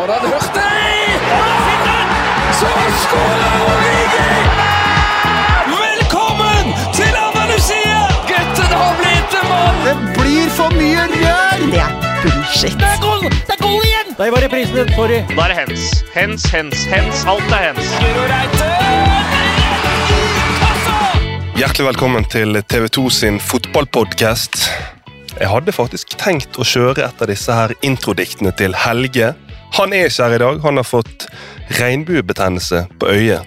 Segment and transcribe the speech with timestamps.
[0.00, 0.60] Har han hørt det?
[2.58, 2.68] Så
[3.02, 4.28] skårer Origi!
[5.72, 7.98] Velkommen til Andalusia!
[8.30, 9.82] Gutten har blitt en mann!
[9.84, 11.66] Det blir for mye rør!
[11.74, 11.92] Det er
[12.22, 12.78] bullshit.
[12.80, 13.26] Det er goal!
[13.28, 14.14] Det er goal igjen!
[14.22, 15.20] Der var reprisen, sorry.
[15.34, 15.84] Da er det hens.
[16.14, 17.26] Hens, hens, hens.
[17.34, 17.92] Alt er hens.
[18.00, 18.24] Guro!
[21.60, 24.62] Hjertelig velkommen til TV2 sin fotballpodcast.
[25.36, 29.34] Jeg hadde faktisk tenkt å kjøre et av disse her introdiktene til Helge.
[29.78, 30.60] Han er ikke her i dag.
[30.64, 31.26] Han har fått
[31.78, 33.46] regnbuebetennelse på øyet.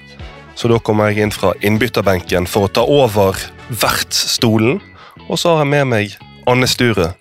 [0.56, 3.38] Så da kommer jeg inn fra innbytterbenken for å ta over
[3.70, 4.80] vertsstolen.
[5.28, 6.18] Og så har jeg med meg
[6.50, 7.14] Anne Sture.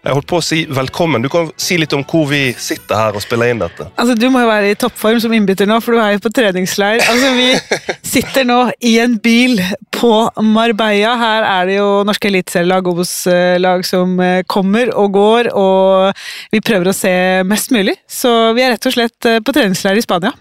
[0.00, 1.20] Jeg holdt på å si velkommen.
[1.20, 3.84] Du kan si litt om hvor vi sitter her og spiller inn dette.
[4.00, 6.32] Altså, Du må jo være i toppform som innbytter nå, for du er jo på
[6.32, 7.02] treningsleir.
[7.04, 7.50] Altså, Vi
[8.14, 9.60] sitter nå i en bil
[9.92, 11.18] på Marbella.
[11.20, 16.88] Her er det jo norske eliteserielag Obos-lag som eh, kommer og går, og vi prøver
[16.88, 17.12] å se
[17.44, 17.98] mest mulig.
[18.08, 20.32] Så vi er rett og slett eh, på treningsleir i Spania.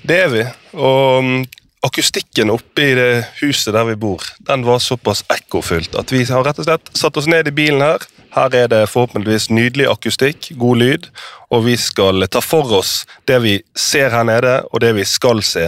[0.00, 0.46] Det er vi.
[0.80, 1.36] Og mm,
[1.84, 3.10] akustikken oppe i det
[3.42, 7.20] huset der vi bor, den var såpass ekkofylt at vi har rett og slett satt
[7.20, 8.08] oss ned i bilen her.
[8.32, 11.08] Her er det forhåpentligvis nydelig akustikk, god lyd,
[11.52, 15.42] og vi skal ta for oss det vi ser her nede, og det vi skal
[15.44, 15.66] se.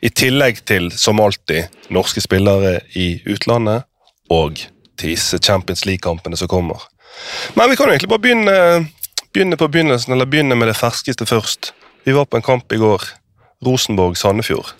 [0.00, 3.84] I tillegg til, som alltid, norske spillere i utlandet
[4.32, 4.62] og
[4.96, 6.88] disse Champions League-kampene som kommer.
[7.54, 8.56] Men vi kan jo egentlig bare begynne,
[9.32, 11.74] begynne på begynnelsen, eller begynne med det ferskeste først.
[12.04, 13.04] Vi var på en kamp i går.
[13.66, 14.72] Rosenborg-Sandefjord.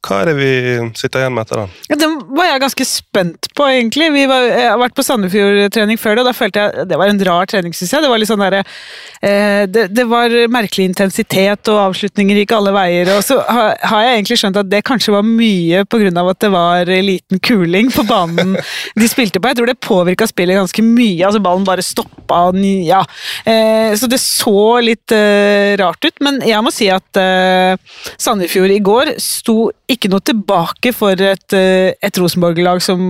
[0.00, 0.52] Hva er det vi
[0.96, 1.72] sitter igjen med etter den?
[1.90, 4.08] Ja, Den var jeg ganske spent på, egentlig.
[4.14, 7.12] Vi var, jeg har vært på Sandefjord-trening før det, og da følte jeg det var
[7.12, 8.04] en rar trening, synes jeg.
[8.04, 12.72] Det var litt sånn der, eh, det, det var merkelig intensitet, og avslutninger gikk alle
[12.74, 13.12] veier.
[13.16, 16.50] Og så har, har jeg egentlig skjønt at det kanskje var mye av at det
[16.52, 18.56] var liten kuling på banen
[18.96, 19.50] de spilte på.
[19.50, 21.26] Jeg tror det påvirka spillet ganske mye.
[21.26, 22.46] altså Ballen bare stoppa.
[22.48, 23.04] og Ja.
[23.44, 27.76] Eh, så det så litt eh, rart ut, men jeg må si at eh,
[28.16, 33.00] Sandefjord i går sto ikke noe tilbake for et, eh, et Rosenborg-lag som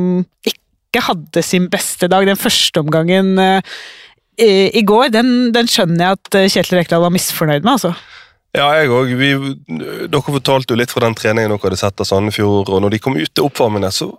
[0.47, 2.27] ikke hadde sin beste dag.
[2.27, 3.61] Den første omgangen eh,
[4.41, 7.95] i, i går, den, den skjønner jeg at eh, Kjetil Rekdal var misfornøyd med, altså.
[8.57, 9.13] Ja, jeg òg.
[9.15, 13.03] Dere fortalte jo litt fra den treningen dere hadde sett av Sandefjord, og når de
[13.03, 14.11] kom ut til oppvarmingen, så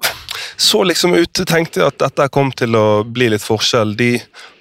[0.61, 3.95] så liksom ut tenkte jeg at dette kom til å bli litt forskjell.
[3.97, 4.11] De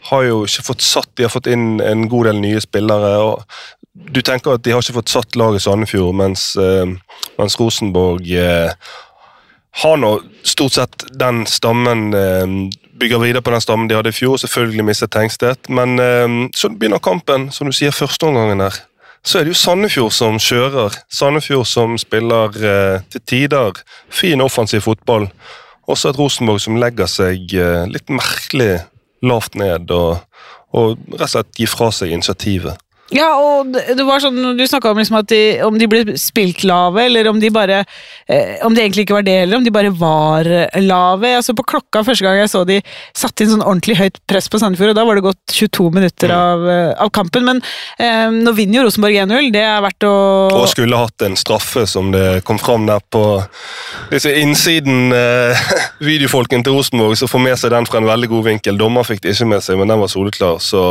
[0.08, 3.12] har jo ikke fått satt De har fått inn en god del nye spillere.
[3.20, 3.44] og
[4.14, 6.86] Du tenker at de har ikke fått satt laget Sandefjord, mens, eh,
[7.38, 8.72] mens Rosenborg eh,
[9.82, 12.46] har nå stort sett den stammen eh,
[13.00, 14.36] Bygger videre på den stammen de hadde i fjor.
[14.36, 18.76] Selvfølgelig mistet Tengstedt, men eh, så begynner kampen, som du sier, førsteomgangen her.
[19.24, 20.94] Så er det jo Sandefjord som kjører.
[21.12, 25.28] Sandefjord som spiller eh, til tider fin offensiv fotball.
[25.90, 28.80] Også et Rosenborg som legger seg eh, litt merkelig
[29.26, 30.22] lavt ned og,
[30.72, 32.80] og rett og slett gir fra seg initiativet.
[33.10, 36.62] Ja, og det var sånn, Du snakka om, liksom at de, om de ble spilt
[36.68, 39.72] lave, eller om de bare eh, Om det egentlig ikke var det, eller om de
[39.74, 41.32] bare var eh, lave.
[41.40, 42.78] Altså På klokka første gang jeg så de
[43.16, 46.34] satte inn sånn ordentlig høyt press på Sandefjord, og da var det gått 22 minutter
[46.34, 47.46] av, eh, av kampen.
[47.48, 47.62] Men
[47.98, 49.50] eh, nå vinner jo Rosenborg 1-0.
[49.54, 50.14] Det er verdt å
[50.60, 53.24] Og skulle hatt en straffe, som det kom fram der på
[54.12, 55.66] disse innsiden eh,
[56.10, 58.78] videofolken til Rosenborg, som får med seg den fra en veldig god vinkel.
[58.78, 60.62] Dommer fikk det ikke med seg, men den var soleklar.
[60.62, 60.84] Så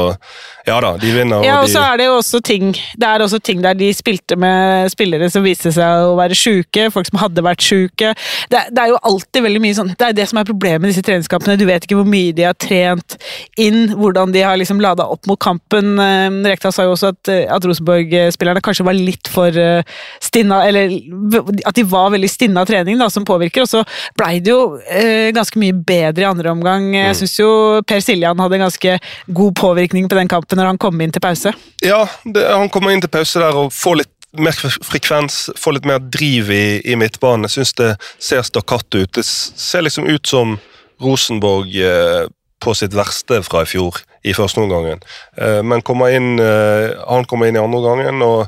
[0.68, 1.44] ja da, de vinner.
[1.46, 3.90] Ja, og de, så er det jo også ting Det er også ting der de
[3.96, 8.14] spilte med spillere som viste seg å være sjuke, folk som hadde vært sjuke.
[8.52, 10.94] Det, det er jo alltid veldig mye sånn Det er det som er problemet med
[10.94, 11.58] disse treningskampene.
[11.60, 13.18] Du vet ikke hvor mye de har trent
[13.60, 15.96] inn, hvordan de har liksom lada opp mot kampen.
[16.02, 19.84] Eh, Rekdal sa jo også at, eh, at Rosenborg-spillerne kanskje var litt for eh,
[20.24, 20.94] stinna Eller
[21.68, 23.66] at de var veldig stinna av trening, da, som påvirker.
[23.66, 23.84] Og så
[24.18, 26.92] blei det jo eh, ganske mye bedre i andre omgang.
[26.96, 27.50] Jeg syns jo
[27.88, 28.98] Per Siljan hadde en ganske
[29.40, 31.54] god påvirkning på den kampen når han kom inn til pause.
[31.86, 34.54] Ja, det, han kommer inn til pause der og får litt mer
[34.86, 37.48] frekvens, får litt mer driv i, i midtbanen.
[37.48, 37.90] Jeg syns det
[38.22, 39.14] ser stakkato ut.
[39.18, 40.60] Det ser liksom ut som
[41.02, 42.28] Rosenborg eh,
[42.60, 45.02] på sitt verste fra i fjor, i første omgangen.
[45.40, 48.48] Eh, men kommer inn, eh, han kommer inn i andre omgangen, og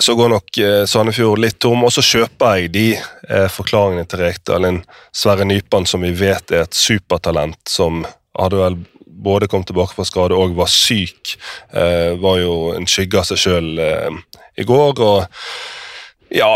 [0.00, 1.84] så går nok eh, Sandefjord litt tom.
[1.86, 4.68] Og så kjøper jeg de eh, forklaringene til Rekdal.
[4.68, 4.82] En
[5.14, 8.04] Sverre Nypan som vi vet er et supertalent, som
[8.36, 8.80] hadde vel
[9.16, 11.36] både kom tilbake fra skade og var syk.
[11.72, 14.20] Eh, var jo en skygge av seg sjøl eh,
[14.60, 15.00] i går.
[15.02, 16.52] Og ja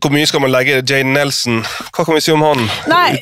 [0.00, 1.60] hvor mye skal man legge Jane Nelson?
[1.94, 2.62] Hva kan vi si om han?
[2.90, 3.20] Nei?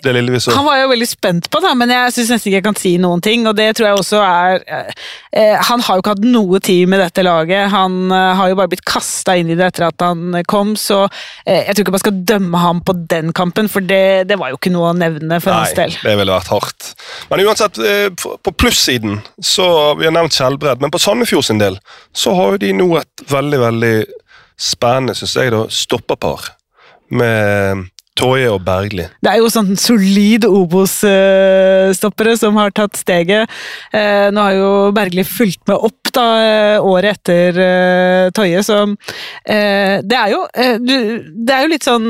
[0.54, 2.92] Han var jo veldig spent på, det, men jeg syns nesten ikke jeg kan si
[3.02, 3.46] noen ting.
[3.50, 4.92] Og det tror jeg også er eh,
[5.32, 7.68] eh, Han har jo ikke hatt noe tid med dette laget.
[7.74, 11.04] Han eh, har jo bare blitt kasta inn i det etter at han kom, så
[11.44, 14.52] eh, jeg tror ikke man skal dømme ham på den kampen, for det, det var
[14.52, 15.98] jo ikke noe å nevne for hans Nei, del.
[16.04, 16.92] det ville vært hardt.
[17.32, 21.58] Men uansett, eh, på på plussiden så Vi har nevnt Skjelbred, men på Sandefjord sin
[21.60, 21.78] del
[22.16, 23.94] så har jo de nå et veldig, veldig
[24.58, 26.57] spennende, syns jeg, da, stopperpar.
[27.10, 27.86] Med
[28.18, 29.06] Toje og Bergli.
[29.22, 33.50] Det er jo sånn solid Obos-stoppere som har tatt steget.
[33.94, 38.80] Eh, Nå har jo Bergli fulgt med opp da, eh, året etter eh, Toje, så
[39.46, 42.08] det er jo Det er jo litt sånn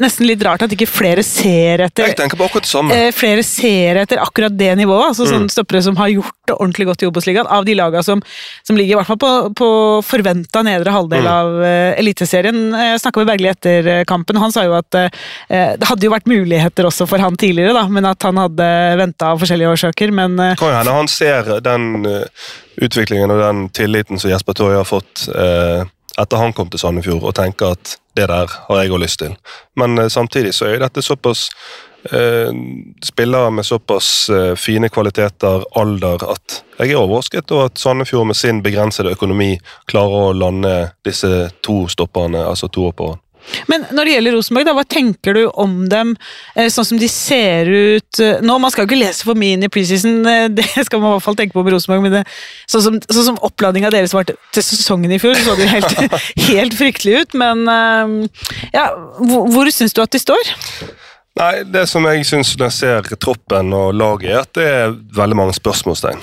[0.00, 2.94] Nesten litt rart at ikke flere ser etter Jeg tenker på akkurat det samme.
[2.96, 5.08] eh, flere ser etter akkurat det nivået.
[5.10, 7.46] altså sånne stoppere som har gjort det ordentlig godt i Obos-ligaen.
[7.46, 8.22] Av de lagene som,
[8.62, 9.68] som ligger i hvert fall på, på
[10.06, 12.72] forventa nedre halvdel av uh, Eliteserien.
[12.72, 14.40] Jeg snakka med Bergli etter eh, kampen.
[14.40, 15.08] Han sa jo at uh,
[15.48, 18.68] det hadde jo vært muligheter også for han tidligere, da, men at han hadde
[18.98, 20.12] venta av forskjellige årsaker.
[20.14, 22.24] Men uh, kan hende han ser den uh,
[22.80, 25.84] utviklingen og den tilliten som Jesper Torje har fått eh,
[26.20, 29.36] etter han kom til Sandefjord, og tenker at det der har jeg òg lyst til.
[29.76, 31.48] Men eh, samtidig så er dette såpass
[32.12, 32.52] eh,
[33.04, 38.36] spillere med såpass eh, fine kvaliteter, alder, at jeg er overrasket over at Sandefjord med
[38.36, 39.54] sin begrensede økonomi
[39.90, 40.74] klarer å lande
[41.06, 43.20] disse to stopperne, altså tohopperne.
[43.70, 46.14] Men når det gjelder Rosenborg, da, hva tenker du om dem
[46.54, 48.58] eh, sånn som de ser ut eh, nå?
[48.62, 51.16] Man skal jo ikke lese for mye inn i preseason, eh, det skal man i
[51.16, 52.04] hvert fall tenke på med Rosenborg.
[52.06, 52.24] Men det,
[52.70, 56.18] sånn som, sånn som oppladninga deres var til, sesongen i fjor, så det jo helt,
[56.50, 57.38] helt fryktelig ut.
[57.38, 57.64] Men
[58.72, 60.52] ja, hvor, hvor syns du at de står?
[61.40, 64.96] Nei, Det som jeg syns når jeg ser troppen og laget, er at det er
[65.16, 66.20] veldig mange spørsmålstegn.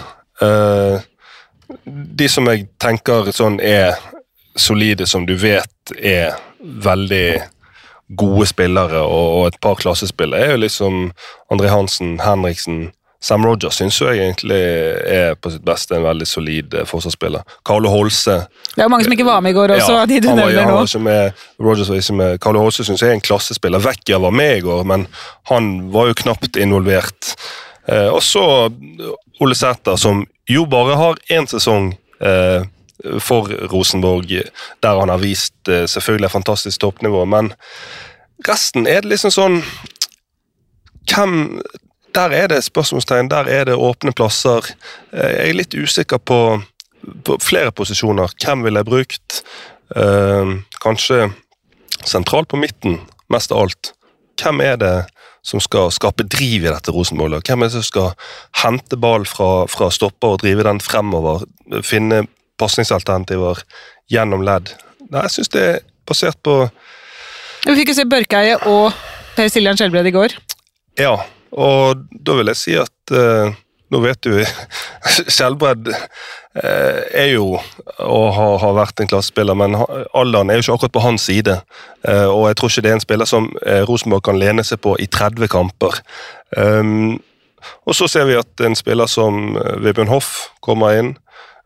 [2.20, 3.98] De som jeg tenker sånn er
[4.60, 7.42] solide, som du vet er veldig
[8.20, 11.04] gode spillere og, og et par klassespillere, er jo liksom
[11.54, 12.90] André Hansen, Henriksen
[13.22, 17.44] Sam Rogers syns jeg egentlig er på sitt beste en veldig solid eh, forsvarsspiller.
[17.68, 20.30] Carlo Holse Det er jo mange som ikke var med i går også, de du
[20.30, 22.38] han var, han var ikke med, Rogers var ikke med.
[22.46, 23.84] Carlo Holse syns jeg er en klassespiller.
[23.84, 25.04] Vecchia var med i går, men
[25.52, 27.34] han var jo knapt involvert.
[27.92, 28.46] Eh, og så
[29.44, 31.92] Ole Sæter, som jo bare har én sesong
[32.24, 32.64] eh,
[33.20, 34.32] for Rosenborg,
[34.84, 37.54] der han har vist eh, selvfølgelig et fantastisk toppnivå, men
[38.48, 39.62] resten er det liksom sånn
[41.10, 41.62] Hvem
[42.16, 44.66] Der er det spørsmålstegn, der er det åpne plasser.
[45.14, 46.62] Eh, Jeg er litt usikker på,
[47.24, 48.34] på flere posisjoner.
[48.44, 49.44] Hvem ville jeg brukt?
[49.96, 51.30] Eh, kanskje
[52.06, 53.00] sentralt på midten,
[53.30, 53.94] mest av alt.
[54.42, 54.96] Hvem er det
[55.46, 57.48] som skal skape driv i dette Rosenborg-laget?
[57.48, 58.12] Hvem er det som skal
[58.64, 61.46] hente ball fra, fra stopper og drive den fremover?
[61.86, 62.26] Finne
[62.60, 63.64] pasningsalternativer
[64.12, 64.74] gjennom ledd?
[65.10, 65.80] Nei, jeg syns det er
[66.10, 66.62] basert på
[67.66, 68.94] Vi fikk jo se Børkeie og
[69.36, 70.36] Per Siljan Skjelbred i går.
[71.00, 71.16] Ja,
[71.56, 73.54] og da vil jeg si at uh,
[73.90, 74.36] Nå vet du
[75.34, 79.78] Skjelbred uh, er jo og har, har vært en klassespiller, men
[80.14, 81.56] alderen er jo ikke akkurat på hans side.
[82.06, 83.50] Uh, og jeg tror ikke det er en spiller som
[83.90, 85.98] Rosenborg kan lene seg på i 30 kamper.
[86.56, 87.18] Um,
[87.90, 91.16] og så ser vi at en spiller som Vebjørn Hoff kommer inn.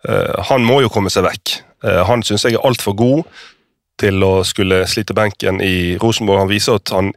[0.10, 1.58] Eh, han må jo komme seg vekk.
[1.86, 3.24] Eh, han syns jeg er altfor god
[4.02, 6.44] til å skulle slite benken i Rosenborg.
[6.44, 7.14] Han viser at han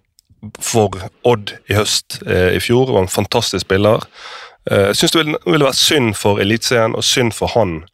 [0.63, 0.95] for
[1.27, 4.05] Odd i høst eh, i fjor var en fantastisk spiller.
[4.67, 7.85] Jeg syns det ville, ville vært synd for Eliteserien og synd for han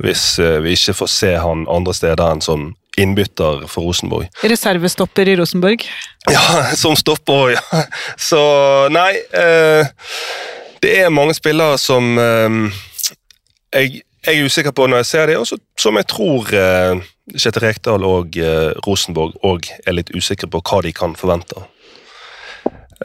[0.00, 2.64] hvis vi ikke får se han andre steder enn som
[3.00, 4.24] innbytter for Rosenborg.
[4.40, 5.84] Reservestopper i Rosenborg.
[6.32, 6.40] Ja,
[6.82, 7.82] som stopper ja.
[8.16, 8.40] Så
[8.92, 9.12] nei
[10.80, 15.46] Det er mange spillere som jeg, jeg er usikker på når jeg ser det, og
[15.80, 17.02] som jeg tror eh,
[17.36, 21.62] Kjetil Rekdal og eh, Rosenborg òg er litt usikre på hva de kan forvente.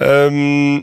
[0.02, 0.82] Um,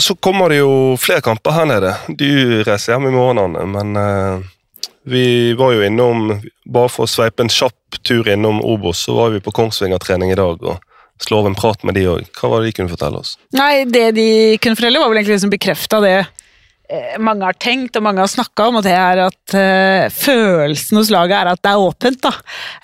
[0.00, 1.94] så kommer det jo flere kamper her nede.
[2.08, 4.48] Du reiser hjem i morgen, Anne, men eh,
[5.10, 5.24] vi
[5.56, 6.34] var jo innom
[6.70, 10.38] Bare for å sveipe en kjapp tur innom Obos, så var vi på Kongsvinger-trening i
[10.38, 10.60] dag.
[10.62, 10.78] og
[11.20, 12.28] slår av en prat med de òg.
[12.36, 13.34] Hva var det de kunne fortelle oss?
[13.56, 14.28] Nei, det de
[14.62, 16.14] kunne fortelle, var vel egentlig liksom bekrefta det
[17.22, 21.10] mange har tenkt og mange har snakka om, og det er at uh, følelsen hos
[21.12, 22.20] laget er at det er åpent.
[22.24, 22.32] da.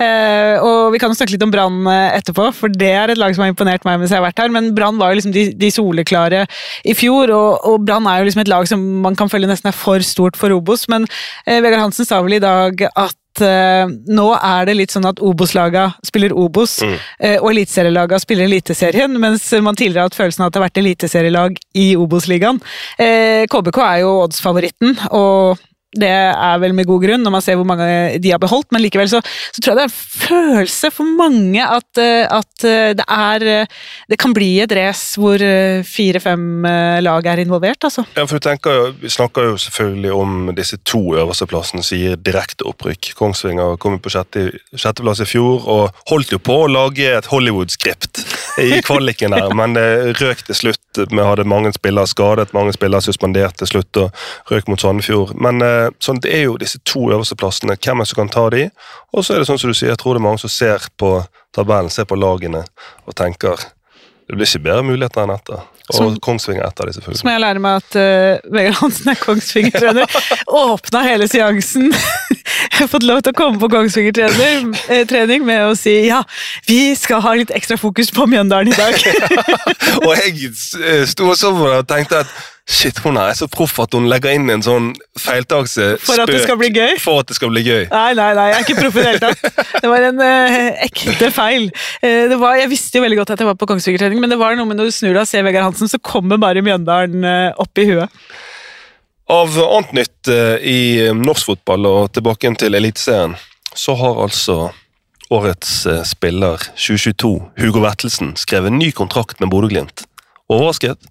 [0.01, 3.21] Uh, og Vi kan jo snakke litt om Brann eh, etterpå, for det er et
[3.21, 4.53] lag som har imponert meg mens jeg har vært her.
[4.55, 6.45] Men Brann var jo liksom de, de soleklare
[6.87, 9.73] i fjor, og, og Brann er jo liksom et lag som man kan føle nesten
[9.73, 10.87] er for stort for Obos.
[10.93, 15.07] Men uh, Vegard Hansen sa vel i dag at eh, nå er det litt sånn
[15.09, 20.45] at Obos-laga spiller Obos, eh, og eliteserielaga spiller Eliteserien, mens man tidligere har hatt følelsen
[20.45, 22.61] av at det har vært eliteserielag i Obos-ligaen.
[22.99, 25.59] Eh, KBK er jo oddsfavoritten, og
[25.97, 27.87] Det er vel med god grunn, når man ser hvor mange
[28.23, 29.21] de har beholdt, men likevel så,
[29.53, 33.47] så tror jeg det er en følelse for mange at, eh, at eh, det er
[33.53, 33.67] eh,
[34.11, 35.41] Det kan bli et race hvor
[35.87, 36.65] fire-fem
[37.03, 38.05] lag er involvert, altså.
[38.17, 41.99] Ja, for du tenker, jo- Vi snakker jo selvfølgelig om disse to øverste plassene som
[41.99, 43.13] gir direkte opprykk.
[43.19, 48.23] Kongsvinger kom på sjette, sjetteplass i fjor og holdt jo på å lage et Hollywood-skript
[48.63, 50.81] i kvaliken der, men det røk til slutt.
[50.97, 54.11] Vi hadde mange spillere skadet, mange spillere suspendert til slutt og
[54.51, 55.35] røk mot Sandefjord.
[55.37, 55.61] Men
[56.03, 57.77] sånn, det er jo disse to øverste plassene.
[57.77, 58.65] Hvem er det som kan ta de?
[59.15, 60.87] Og så er det sånn som du sier, jeg tror det er mange som ser
[60.99, 61.13] på
[61.57, 62.65] tabellen, ser på lagene
[63.07, 63.57] og tenker
[64.27, 65.61] det blir ikke bedre muligheter enn dette.
[65.87, 67.25] Og Som- Kongsvinger er et av de, Så selvfølgelig.
[67.25, 70.17] må jeg lære meg at uh, Vegard Hansen er Kongsvinger-trener.
[70.67, 71.93] Åpna hele seansen.
[72.47, 76.23] Jeg har fått lov til å komme på Kongsvinger-trening med å si ja,
[76.69, 78.99] vi skal ha litt ekstra fokus på Mjøndalen i dag.
[80.07, 82.31] Og jeg eh, sto og så på det og tenkte at
[82.67, 84.89] shit, hun er så proff at hun legger inn en sånn
[85.23, 86.97] feiltakelse For at det skal bli gøy?
[87.03, 87.87] For at det skal bli gøy.
[87.93, 89.63] Nei, nei, nei, jeg er ikke proff i det hele tatt.
[89.85, 91.69] Det var en uh, ekte feil.
[92.03, 94.41] Uh, det var, jeg visste jo veldig godt at jeg var på Kongsvinger-trening, men det
[94.43, 97.27] var noe med når du snur deg og ser Vegard Hansen, så kommer bare Mjøndalen
[97.27, 98.27] uh, opp i huet.
[99.27, 100.81] Av annet nytt eh, i
[101.11, 103.35] norsk fotball og tilbake til Eliteserien,
[103.75, 104.69] så har altså
[105.35, 110.05] årets eh, spiller 2022, Hugo Vettelsen, skrevet ny kontrakt med Bodø-Glimt.
[110.47, 111.11] Overrasket?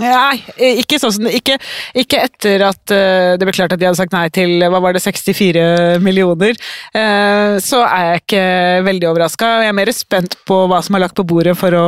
[0.00, 0.38] Nei,
[0.80, 1.58] ikke sånn ikke,
[2.00, 4.96] ikke etter at eh, det ble klart at de hadde sagt nei til hva var
[4.96, 6.56] det, 64 millioner.
[6.96, 8.44] Eh, så er jeg ikke
[8.88, 9.50] veldig overraska.
[9.66, 11.86] Jeg er mer spent på hva som er lagt på bordet for å,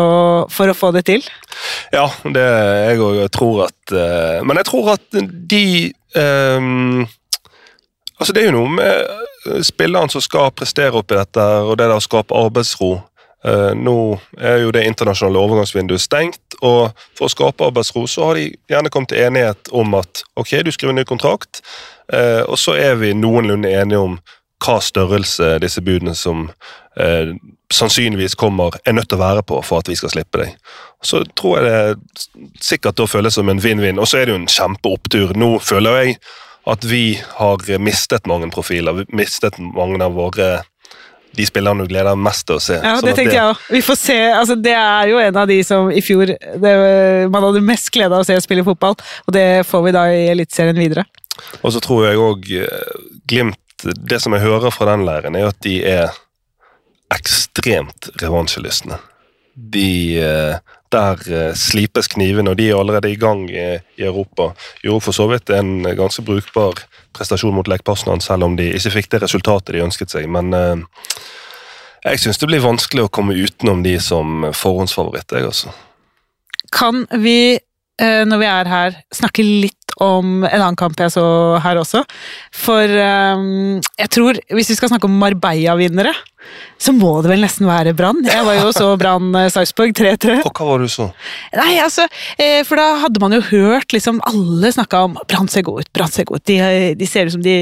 [0.52, 1.24] for å få det til.
[1.94, 5.20] Ja, det jeg òg tror at eh, Men jeg tror at
[5.54, 5.66] de
[6.18, 7.04] um,
[8.18, 11.98] Altså, det er jo noe med spilleren som skal prestere oppi dette, og det der
[11.98, 12.92] å skape arbeidsro.
[13.44, 13.96] Eh, nå
[14.40, 18.92] er jo det internasjonale overgangsvinduet stengt, og for å skape arbeidsro så har de gjerne
[18.92, 21.60] kommet til enighet om at ok, du skriver ny kontrakt,
[22.12, 24.16] eh, og så er vi noenlunde enige om
[24.64, 26.46] hva størrelse disse budene som
[26.96, 27.34] eh,
[27.74, 30.54] sannsynligvis kommer, er nødt til å være på for at vi skal slippe deg.
[31.04, 34.40] Så tror jeg det sikkert da føles som en vinn-vinn, og så er det jo
[34.40, 35.34] en kjempeopptur.
[35.36, 36.16] Nå føler jeg
[36.70, 40.62] at vi har mistet mange profiler, mistet mange av våre
[41.34, 42.78] de spillerne du gleder deg mest til å se.
[42.78, 43.64] Ja, Sånn det tenkte tenkte jeg òg.
[43.74, 44.18] Vi får se.
[44.32, 46.74] Altså, det er jo en av de som i fjor det,
[47.34, 50.26] man hadde mest glede av å se spille fotball, og det får vi da i
[50.32, 51.06] Eliteserien videre.
[51.62, 52.44] Og så tror jeg òg
[53.26, 56.12] Glimt Det som jeg hører fra den leiren, er at de er
[57.12, 58.96] ekstremt revansjelystne.
[59.54, 59.88] De
[60.22, 60.56] eh,
[60.94, 63.64] Der eh, slipes knivene, og de er allerede i gang i,
[63.98, 64.52] i Europa.
[64.84, 66.84] Gjorde for så vidt en ganske brukbar
[67.14, 67.82] prestasjon mot Lech
[68.22, 70.28] selv om de ikke fikk det resultatet de ønsket seg.
[70.30, 70.76] Men eh,
[72.04, 75.32] jeg syns det blir vanskelig å komme utenom de som forhåndsfavoritt.
[75.32, 75.72] Jeg, altså.
[76.74, 77.56] Kan vi,
[78.00, 81.24] eh, når vi er her, snakke litt om en annen kamp jeg så
[81.64, 82.04] her også?
[82.54, 82.98] For
[83.38, 86.14] um, jeg tror, hvis vi skal snakke om Marbella-vinnere,
[86.80, 88.20] så må det vel nesten være Brann.
[88.26, 90.36] Jeg var jo så Brann-Sarpsborg 3-3.
[90.44, 91.06] Og hva var du så?
[91.56, 92.04] Nei, altså,
[92.36, 95.90] eh, for da hadde man jo hørt liksom Alle snakka om Brann ser god ut,
[95.96, 96.46] Brann ser god ut.
[96.50, 96.58] De,
[96.98, 97.56] de ser ut som de,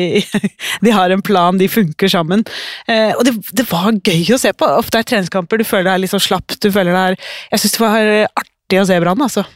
[0.84, 2.44] de har en plan, de funker sammen.
[2.90, 4.68] Eh, og det, det var gøy å se på.
[4.82, 6.58] Ofte er treningskamper, du føler deg litt sånn slapp.
[6.58, 7.20] du føler deg
[7.52, 8.12] Jeg syns det var
[8.42, 9.46] artig å se Brann, altså.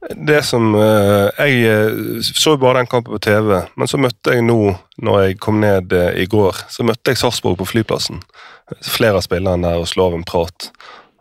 [0.00, 4.36] Det som eh, Jeg eh, så jo bare den kampen på TV, men så møtte
[4.36, 4.60] jeg nå,
[5.02, 8.22] når jeg kom ned eh, i går, så møtte jeg Sarpsborg på flyplassen.
[8.84, 10.70] Flere av spillerne der og slår en prat.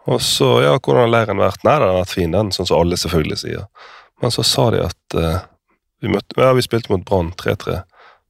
[0.08, 1.66] Og så, ja, hvordan har leiren vært?
[1.66, 3.66] Nei, den har vært fin, den, sånn som alle selvfølgelig sier.
[4.22, 5.42] Men så sa de at uh,
[6.00, 7.82] vi, møtte, ja, vi spilte mot Brann 3-3.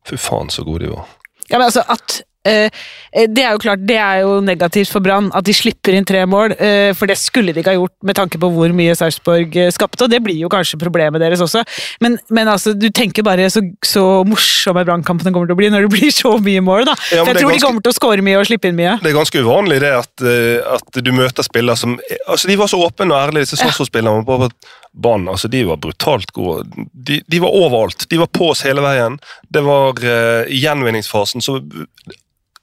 [0.10, 1.06] Fy faen, så gode de var.
[1.52, 5.46] Ja, men altså at Det er jo klart, det er jo negativt for Brann at
[5.48, 6.56] de slipper inn tre mål.
[6.60, 9.72] eh, for det skulle de ikke ha gjort med tanke på hvor mye Sarpsborg eh,
[9.74, 11.64] skapte, og det blir jo kanskje problemet deres også.
[12.04, 15.88] Men, men altså, du tenker bare så, så morsomme Brann-kampene kommer til å bli når
[15.88, 16.98] det blir så mye mål, da.
[17.12, 18.98] Ja, for jeg tror ganske, de kommer til å score mye og slippe inn mye.
[19.04, 22.70] Det er ganske uvanlig det at, eh, at du møter spillere som altså De var
[22.72, 24.26] så åpne og ærlige, disse Sarpsborg-spillerne.
[24.28, 24.52] bare
[24.98, 26.66] banen, altså, de var brutalt gode.
[26.94, 28.08] De, de var overalt.
[28.10, 29.20] De var på oss hele veien.
[29.54, 31.60] Det var uh, gjenvinningsfasen så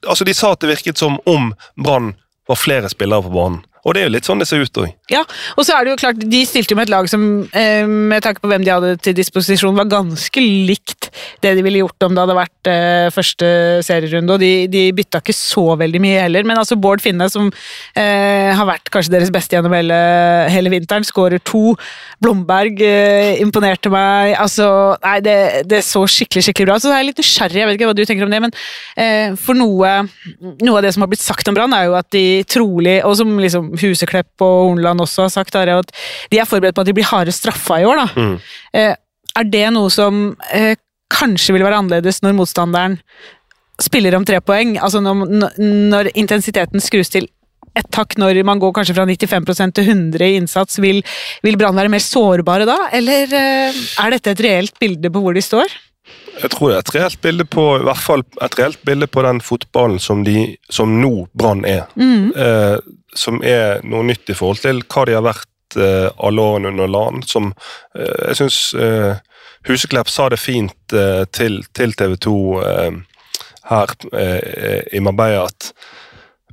[0.06, 2.14] altså De sa at det virket som om Brann
[2.49, 3.62] var flere spillere på banen.
[3.85, 4.93] Og det er jo litt sånn det ser ut òg.
[5.12, 5.21] Ja,
[5.59, 7.23] og så er det jo klart, de stilte jo med et lag som,
[7.53, 11.11] eh, med tanke på hvem de hadde til disposisjon, var ganske likt
[11.45, 13.50] det de ville gjort om det hadde vært eh, første
[13.85, 17.50] serierunde, og de, de bytta ikke så veldig mye heller, men altså Bård Finne, som
[17.53, 19.99] eh, har vært kanskje deres beste gjennom hele,
[20.53, 21.76] hele vinteren, skårer to.
[22.25, 25.37] Blomberg eh, imponerte meg, altså, nei, det,
[25.69, 26.79] det så skikkelig, skikkelig bra.
[26.81, 28.57] Så jeg er litt nysgjerrig, jeg vet ikke hva du tenker om det, men
[28.97, 29.95] eh, for noe,
[30.64, 33.19] noe av det som har blitt sagt om Brann, er jo at de trolig, og
[33.21, 35.93] som liksom Huseklepp og Hornland også har sagt, er at
[36.33, 38.02] de er forberedt på at de blir harde straffa i år.
[38.02, 38.09] da.
[38.16, 38.35] Mm.
[38.81, 38.97] Eh,
[39.35, 40.76] er det noe som eh,
[41.12, 42.99] kanskje vil være annerledes når motstanderen
[43.83, 44.76] spiller om tre poeng.
[44.78, 45.25] Altså når,
[45.59, 47.28] når intensiteten skrus til
[47.75, 51.00] et takk når man går kanskje fra 95% til 100 i innsats, vil,
[51.43, 52.76] vil Brann være mer sårbare da?
[52.95, 55.75] Eller eh, er dette et reelt bilde på hvor de står?
[56.42, 59.23] Jeg tror det er et reelt bilde på i hvert fall et reelt bilde på
[59.25, 61.87] den fotballen som, de, som nå Brann er.
[61.96, 62.32] Mm.
[62.37, 62.76] Eh,
[63.14, 66.90] som er noe nytt i forhold til hva de har vært eh, alle årene under
[66.90, 67.23] LAN.
[67.28, 67.52] Som
[67.96, 69.14] eh, jeg syns eh,
[69.64, 73.02] Huseklepp sa det fint eh, til, til TV 2 eh,
[73.64, 73.92] her
[74.92, 75.70] i Marbella at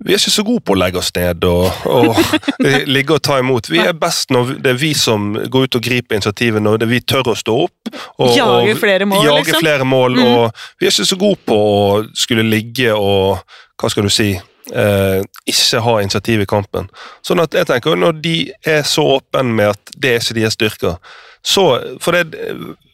[0.01, 2.19] vi er ikke så gode på å legge oss ned og, og
[2.95, 3.69] ligge og ta imot.
[3.69, 7.01] Vi er best når det er vi som går ut og griper initiativet, når vi
[7.05, 7.91] tør å stå opp.
[8.17, 9.61] Og, jage flere mål, jage liksom.
[9.61, 10.27] flere mål Mm.
[10.27, 11.83] og Vi er ikke så gode på å
[12.17, 13.43] skulle ligge og
[13.79, 14.33] Hva skal du si?
[14.71, 16.89] Eh, ikke ha initiativ i kampen.
[17.25, 20.57] Sånn at jeg tenker, Når de er så åpne med at det er ikke deres
[20.57, 20.97] styrker,
[21.41, 22.37] så For det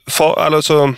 [0.08, 0.94] for, eller så,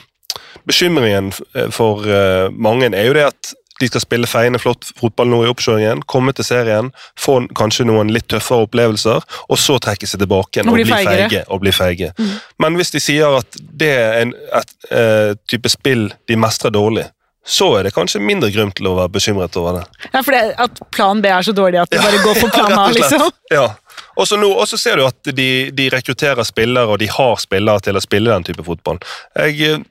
[0.69, 1.31] Bekymringen
[1.73, 5.51] for eh, mange er jo det at de skal spille feiende flott fotball nå i
[5.51, 10.59] oppkjøringen, komme til serien, få kanskje noen litt tøffere opplevelser, og så trekke seg tilbake
[10.59, 11.43] igjen Og og bli feige.
[11.47, 12.11] Og bli feige.
[12.19, 12.33] Mm.
[12.65, 17.07] Men hvis de sier at det er en et, et, type spill de mestrer dårlig,
[17.49, 19.85] så er det kanskje mindre grunn til å være bekymret over det.
[20.11, 22.75] Ja, for det, at plan B er så dårlig at de bare går for plan
[22.77, 23.29] A, liksom.
[23.53, 23.71] Ja.
[24.19, 28.03] Og så ser du at de, de rekrutterer spillere, og de har spillere til å
[28.03, 28.99] spille den type fotball.
[29.39, 29.87] Jeg eh,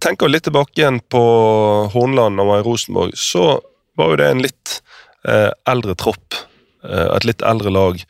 [0.00, 1.22] tenker litt tilbake igjen på
[1.92, 3.58] Hornland og i Rosenborg, så
[3.96, 4.76] var jo det en litt
[5.28, 6.36] eh, eldre tropp.
[6.84, 8.00] Eh, et litt eldre lag.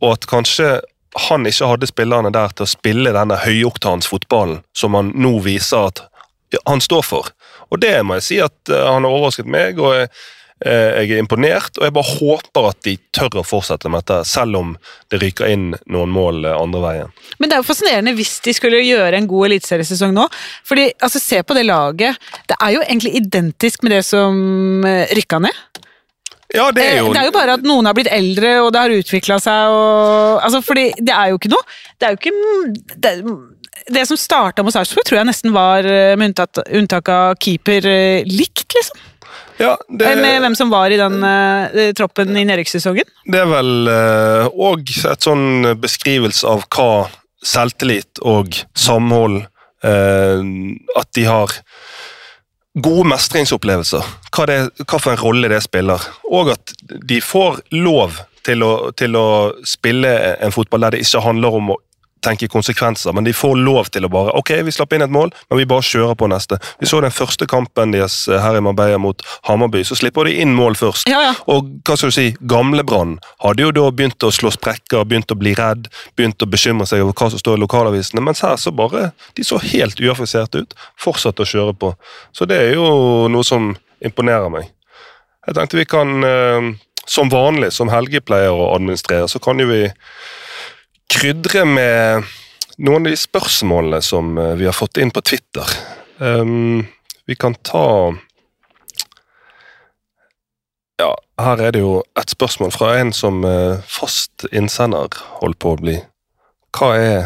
[0.00, 0.80] Og at kanskje
[1.28, 5.90] han ikke hadde spillerne der til å spille denne høyoktans fotballen som han nå viser
[5.90, 6.04] at
[6.66, 7.30] han står for.
[7.70, 10.28] Og det må jeg si at eh, han har overrasket meg, og jeg, eh,
[10.66, 11.78] jeg er imponert.
[11.78, 14.74] Og jeg bare håper at de tør å fortsette med dette, selv om
[15.12, 17.14] det ryker inn noen mål eh, andre veien.
[17.38, 20.26] Men det er jo fascinerende hvis de skulle gjøre en god eliteseriesesong nå.
[20.68, 22.20] Fordi, altså, se på det laget.
[22.50, 25.64] Det er jo egentlig identisk med det som eh, rykka ned.
[26.50, 28.72] Ja, det er Eh, jo, Det er jo bare at noen har blitt eldre, og
[28.74, 31.62] det har utvikla seg og Altså, fordi det er jo ikke noe
[31.94, 33.12] Det er jo ikke Det,
[33.94, 36.36] det som starta med Sarpsborg, tror jeg nesten var, eh, med
[36.76, 38.98] unntak av keeper, eh, likt, liksom.
[39.60, 43.08] Ja, det, Eh, Med hvem som var i den uh, troppen i nedrykkssesongen.
[43.30, 47.08] det er vel òg et sånn beskrivelse av hva
[47.44, 49.42] selvtillit og samhold
[49.84, 50.40] uh,
[51.00, 51.54] At de har
[52.80, 54.04] gode mestringsopplevelser.
[54.30, 56.02] Hva, det, hva for en rolle det spiller.
[56.30, 59.28] Og at de får lov til å, til å
[59.66, 61.80] spille en fotball der det ikke handler om å
[62.24, 65.32] tenke konsekvenser, men de får lov til å bare Ok, vi slapp inn et mål,
[65.50, 66.58] men vi bare kjører på neste.
[66.80, 70.36] Vi så den første kampen deres eh, her i Marbella mot Hammarby, så slipper de
[70.42, 71.08] inn mål først.
[71.10, 71.34] Ja, ja.
[71.50, 75.32] Og hva skal du si, gamle Brann hadde jo da begynt å slå sprekker, begynt
[75.32, 78.56] å bli redd, begynt å bekymre seg over hva som står i lokalavisene, mens her
[78.60, 81.94] så bare De så helt uaffiserte ut, fortsatte å kjøre på.
[82.36, 83.72] Så det er jo noe som
[84.04, 84.70] imponerer meg.
[85.46, 86.70] Jeg tenkte vi kan, eh,
[87.06, 89.86] som vanlig, som Helge pleier å administrere, så kan jo vi
[91.10, 92.28] krydre med
[92.80, 95.76] noen av de spørsmålene som eh, vi har fått inn på Twitter.
[96.18, 96.86] Um,
[97.26, 98.12] vi kan ta
[101.00, 105.74] ja, her er det jo et spørsmål fra en som eh, fast innsender holder på
[105.74, 105.96] å bli.
[106.76, 107.20] Hva er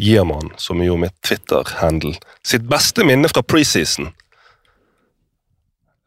[0.00, 4.08] Giermann, som jo med Twitter-handle, sitt beste minne fra preseason?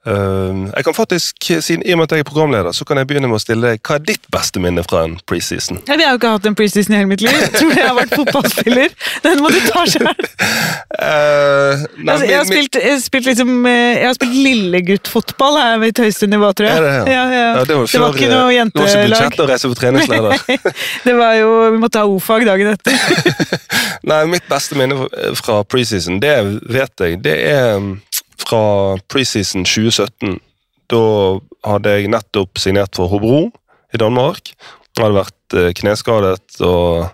[0.08, 3.08] Eh, jeg kan faktisk, siden I og med at jeg er programleder, så kan jeg
[3.10, 5.82] begynne med å stille deg hva er ditt beste minne fra en preseason?
[5.88, 7.36] Jeg har jo ikke hatt en preseason i hele mitt liv.
[7.36, 8.96] Jeg tror jeg har vært fotballspiller.
[9.26, 10.08] Den må du ta sjøl.
[10.08, 16.30] Uh, Altså, jeg, har spilt, jeg, har spilt liksom, eh, spilt lilleguttfotball her mitt høyeste
[16.30, 16.84] nivå, tror jeg.
[16.84, 17.04] Det, ja?
[17.12, 17.66] Ja, ja.
[17.68, 18.88] Det var, Det var ikke noe jentelag.
[18.88, 20.46] Det var ikke budsjett å reise på treningsleder.
[21.08, 22.96] Det var jo, Vi måtte ha O-fag dagen etter.
[24.10, 26.36] Nei, mitt beste minne fra preseason, det
[26.72, 27.20] vet jeg.
[27.26, 27.82] Det er
[28.48, 30.40] fra preseason 2017.
[30.92, 31.04] Da
[31.68, 33.48] hadde jeg nettopp signert for Hobro
[33.94, 34.54] i Danmark.
[34.96, 37.10] Jeg hadde vært eh, kneskadet og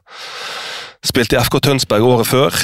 [1.03, 2.59] spilt i FK Tønsberg året før.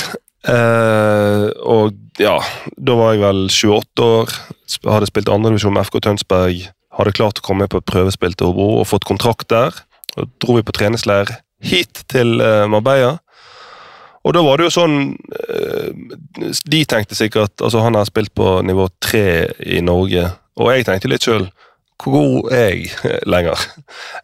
[0.48, 2.38] Eh, og ja,
[2.78, 4.36] da var jeg vel 28 år,
[4.88, 6.70] hadde spilt andredivisjon med FK Tønsberg.
[7.00, 9.76] Hadde klart å komme med på et prøvespill til Hobro og fått kontrakt der.
[10.18, 11.32] Og dro vi på treningsleir
[11.64, 13.18] hit til eh, Marbella.
[14.28, 14.98] Og da var det jo sånn
[15.48, 20.26] eh, De tenkte sikkert altså Han har spilt på nivå tre i Norge,
[20.60, 21.48] og jeg tenkte litt sjøl
[22.00, 22.92] hvor god er jeg
[23.34, 23.60] lenger?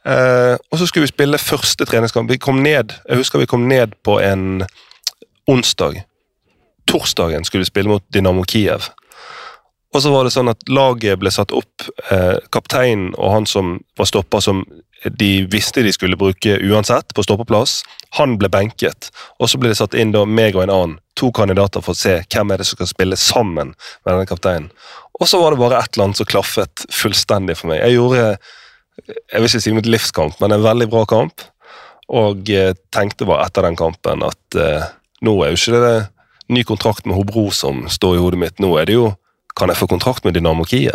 [0.07, 2.29] Eh, og så skulle vi spille første treningskamp.
[2.31, 4.63] Vi kom ned, Jeg husker vi kom ned på en
[5.51, 6.05] onsdag.
[6.87, 8.87] Torsdagen skulle vi spille mot Dynamo Kiev.
[9.95, 11.83] Og så var det sånn at laget ble satt opp.
[12.11, 14.63] Eh, kapteinen og han som var stopper, som
[15.11, 17.83] de visste de skulle bruke uansett på stoppeplass,
[18.17, 19.09] han ble benket.
[19.39, 21.99] Og så ble det satt inn da meg og en annen, to kandidater for å
[21.99, 24.69] se hvem er det som skal spille sammen med denne kapteinen.
[25.15, 27.83] Og så var det bare et eller annet som klaffet fullstendig for meg.
[27.85, 28.25] Jeg gjorde
[29.05, 31.43] jeg vil ikke si mitt livskamp, men en veldig bra kamp.
[32.15, 34.87] Og eh, tenkte bare etter den kampen at eh,
[35.25, 35.95] nå er jo ikke det
[36.53, 38.59] ny kontrakt med Hobro som står i hodet mitt.
[38.61, 39.13] Nå er det jo
[39.55, 40.91] Kan jeg få kontrakt med Dynamo Kiev?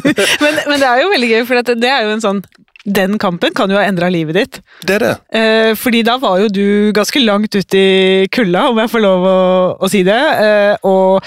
[0.42, 2.40] Men, men det er jo veldig gøy, for det er jo en sånn
[2.84, 4.58] den kampen kan jo ha endra livet ditt.
[4.86, 5.14] Det er det.
[5.36, 6.66] Eh, fordi da var jo du
[6.96, 9.38] ganske langt ute i kulda, om jeg får lov å,
[9.76, 10.20] å si det.
[10.46, 11.20] Eh, og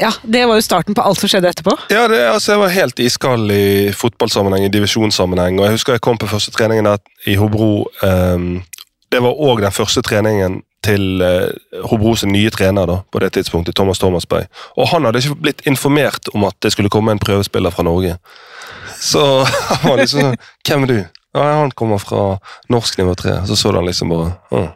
[0.00, 1.76] ja, det var jo starten på alt som skjedde etterpå.
[1.92, 5.60] Ja, det, altså, Jeg var helt iskald i fotballsammenheng, i divisjonssammenheng.
[5.60, 6.98] og Jeg husker jeg kom på første treningen der
[7.30, 7.86] i Hobro.
[8.02, 8.64] Um,
[9.12, 11.46] det var òg den første treningen til uh,
[11.86, 14.50] Hobros nye trener da, på det tidspunktet, Thomas Thomasberg.
[14.76, 18.18] Og han hadde ikke blitt informert om at det skulle komme en prøvespiller fra Norge.
[19.00, 20.98] Så han var liksom sånn Hvem er du?
[21.34, 22.38] Ja, Han kommer fra
[22.70, 23.40] norsk nivå 3.
[23.48, 24.70] Så så han liksom bare «Åh».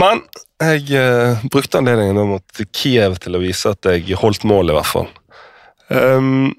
[0.00, 0.22] Men
[0.60, 4.74] jeg eh, brukte anledningen da mot Kiev til å vise at jeg holdt mål, i
[4.76, 5.06] hvert fall.
[5.88, 6.50] Um,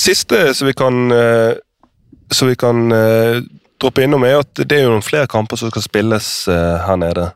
[0.00, 1.58] siste som vi kan eh,
[2.34, 3.42] som vi kan eh,
[3.80, 6.98] droppe innom, er at det er jo noen flere kamper som skal spilles eh, her
[7.00, 7.28] nede.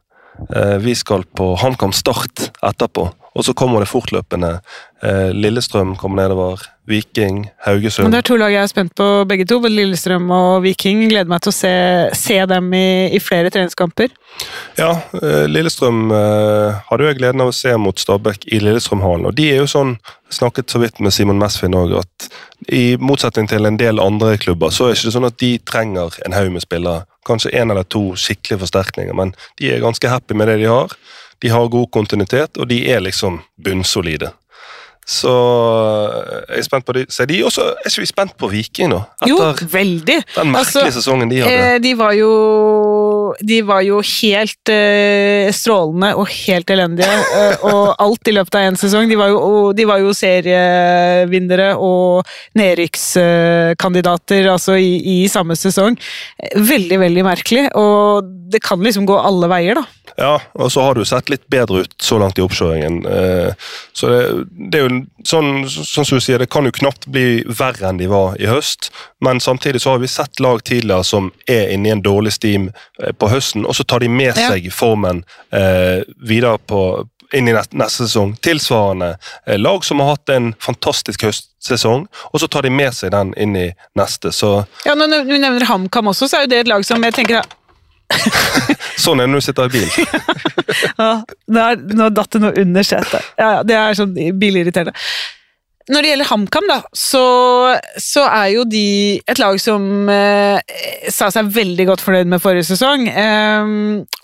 [0.55, 4.57] Eh, vi skal på HamKam Start etterpå, og så kommer det fortløpende.
[5.05, 8.07] Eh, Lillestrøm kommer nedover, Viking, Haugesund.
[8.07, 9.59] Men det er to lag jeg er spent på, begge to.
[9.61, 11.03] Både Lillestrøm og Viking.
[11.11, 11.73] Gleder meg til å se,
[12.17, 14.15] se dem i, i flere treningskamper.
[14.79, 19.29] Ja, eh, Lillestrøm eh, hadde jeg gleden av å se mot Stabæk i Lillestrømhallen.
[19.29, 19.97] Og de er jo sånn,
[20.33, 22.31] snakket så vidt med Simon Mesfin òg, at
[22.73, 26.17] i motsetning til en del andre klubber, så er det ikke sånn at de trenger
[26.25, 27.05] en haug med spillere.
[27.27, 30.97] Kanskje én eller to skikkelige forsterkninger, men de er ganske happy med det de har.
[31.43, 34.33] De har god kontinuitet, og de er liksom bunnsolide.
[35.07, 37.05] Så eh, jeg er spent på de.
[37.09, 38.99] Så er de også, er ikke vi spent på Viking nå?
[39.31, 39.39] Jo,
[39.71, 40.17] veldig.
[40.35, 41.69] den merkelige sesongen de hadde.
[41.77, 42.31] Eh, de var jo
[43.41, 48.69] De var jo helt uh, strålende og helt elendige, uh, og alt i løpet av
[48.71, 49.11] én sesong.
[49.11, 52.27] De var jo, og de var jo serievinnere og
[52.59, 55.99] nedrykkskandidater altså i, i samme sesong.
[56.57, 59.87] Veldig, veldig merkelig, og det kan liksom gå alle veier, da.
[60.17, 63.03] Ja, og så har du sett litt bedre ut så langt i oppkjøringen.
[63.05, 63.53] Eh,
[63.93, 64.21] Så det,
[64.71, 68.01] det er jo sånn, sånn som du sier, det kan jo knapt bli verre enn
[68.01, 68.91] de var i høst.
[69.25, 72.71] Men samtidig så har vi sett lag tidligere som er inne i en dårlig steam
[73.03, 76.81] eh, på høsten, og så tar de med seg formen eh, videre på
[77.35, 78.37] inn i neste, sesong.
[78.43, 83.11] Tilsvarende eh, lag som har hatt en fantastisk høstsesong, og så tar de med seg
[83.17, 84.33] den inn i neste.
[84.33, 87.19] Så Ja, Når du nevner HamKam også, så er jo det et lag som jeg
[87.19, 87.43] tenker
[89.03, 89.89] sånn er det når du sitter i bil.
[90.97, 91.09] Ja,
[91.51, 93.25] nå, datt det noe under setet.
[93.39, 94.93] Ja, ja, det er sånn bilirriterende.
[95.87, 97.23] Når det gjelder HamKam, da, så,
[98.03, 98.87] så er jo de
[99.23, 100.59] et lag som eh,
[101.15, 103.07] sa seg veldig godt fornøyd med forrige sesong.
[103.07, 103.71] Eh,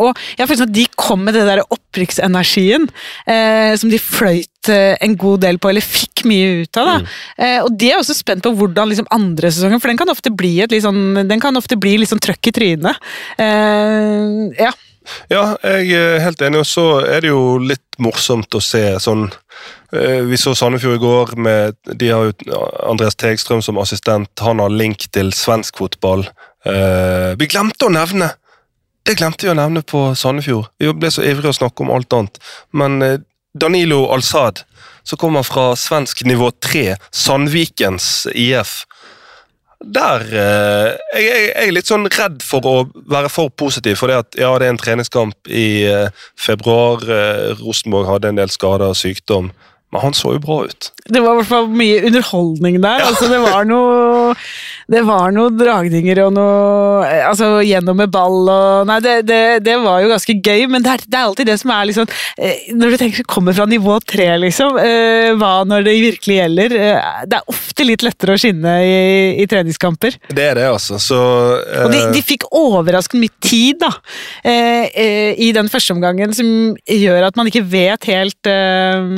[0.02, 2.88] og jeg har følelsen at de kom med det der opprykksenergien
[3.30, 6.90] eh, som de fløyt eh, en god del på, eller fikk mye ut av.
[6.90, 7.16] da.
[7.38, 10.34] Eh, og de er også spent på hvordan liksom, andre sesongen, for den kan ofte
[10.34, 13.12] bli et litt sånn, den kan ofte bli litt sånn trøkk i trynet.
[13.38, 14.74] Eh, ja.
[15.32, 19.26] Ja, jeg er helt enig, og så er det jo litt morsomt å se sånn
[19.92, 24.30] eh, Vi så Sandefjord i går, med, de har jo Andreas Tegstrøm som assistent.
[24.44, 26.26] Han har link til svensk fotball.
[26.68, 28.32] Eh, vi glemte å nevne!
[29.02, 30.70] Det glemte vi å nevne på Sandefjord.
[30.78, 32.38] Vi ble så ivrige å snakke om alt annet.
[32.70, 33.18] Men eh,
[33.58, 34.62] Danilo Alsad,
[35.02, 38.84] som kommer fra svensk nivå 3, Sandvikens IF
[39.84, 42.76] der eh, jeg, jeg, jeg er litt sånn redd for å
[43.10, 43.98] være for positiv.
[44.00, 47.04] For det at ja, det er en treningskamp i eh, februar.
[47.06, 49.52] Eh, Rosenborg hadde en del skader og sykdom.
[49.92, 50.88] Men han så jo bra ut.
[51.04, 53.02] Det var i hvert fall mye underholdning der.
[53.04, 54.32] Altså, det var noe
[54.90, 59.76] Det var noen dragninger og noe Altså, gjennom med ball og Nei, det, det, det
[59.82, 62.72] var jo ganske gøy, men det er, det er alltid det som er liksom eh,
[62.76, 66.76] Når du tenker kommer fra nivå tre, liksom, eh, hva når det virkelig gjelder?
[66.78, 68.96] Eh, det er ofte litt lettere å skinne i,
[69.42, 70.18] i treningskamper.
[70.32, 70.98] Det er det, altså.
[71.02, 71.84] Så uh...
[71.86, 73.90] Og de, de fikk overraskende mye tid da,
[74.44, 79.16] eh, eh, i den første omgangen, som gjør at man ikke vet helt eh,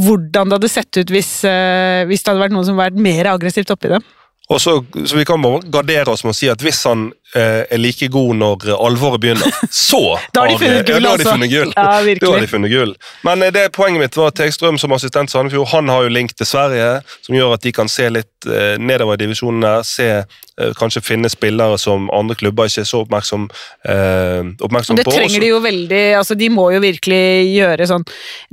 [0.00, 3.08] hvordan det hadde sett ut hvis, eh, hvis det hadde vært noen som hadde vært
[3.08, 4.04] mer aggressivt oppi dem.
[4.52, 7.08] Og så, så vi kan bare gardere oss med å si at hvis han
[7.40, 11.10] er like god når eh, alvoret begynner, så Da har de funnet gull, ja, da
[11.10, 11.32] har de altså.
[11.34, 11.72] funnet gull.
[11.74, 11.82] Ja.
[12.20, 12.94] Da har de funnet gull.
[13.26, 16.34] Men eh, det poenget mitt var at Tegstrøm som assistent Sandefjord han har jo link
[16.38, 16.88] til Sverige,
[17.26, 19.74] som gjør at de kan se litt eh, nedover i divisjonene.
[19.86, 23.48] Se, eh, kanskje finne spillere som andre klubber ikke er så oppmerksom,
[23.88, 25.14] eh, oppmerksom det på.
[25.16, 27.22] trenger de jo veldig altså De må jo virkelig
[27.56, 28.04] gjøre sånn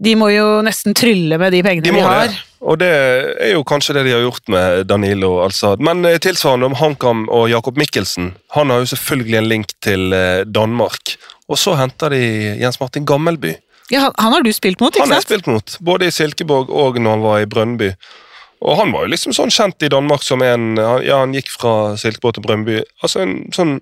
[0.02, 2.28] De må jo nesten trylle med de pengene De de, har.
[2.32, 2.40] det.
[2.62, 5.82] og det er jo kanskje det de har gjort med Danilo Alsad.
[5.84, 8.32] Men eh, tilsvarende om HamKam og Jakob Mikkelsen.
[8.58, 11.16] Han har jo selvfølgelig en link til eh, Danmark.
[11.52, 12.22] Og så henter de
[12.62, 13.54] Jens Martin Gammelby.
[13.92, 15.10] Ja, han, har du spilt mot, ikke sant?
[15.10, 17.90] Han har jeg spilt mot, både i Silkeborg og når han var i Brønnby.
[18.62, 21.96] Og han var jo liksom sånn kjent i Danmark som en Ja, han gikk fra
[22.00, 22.76] Silkeborg til Brønnby.
[23.04, 23.80] Altså en sånn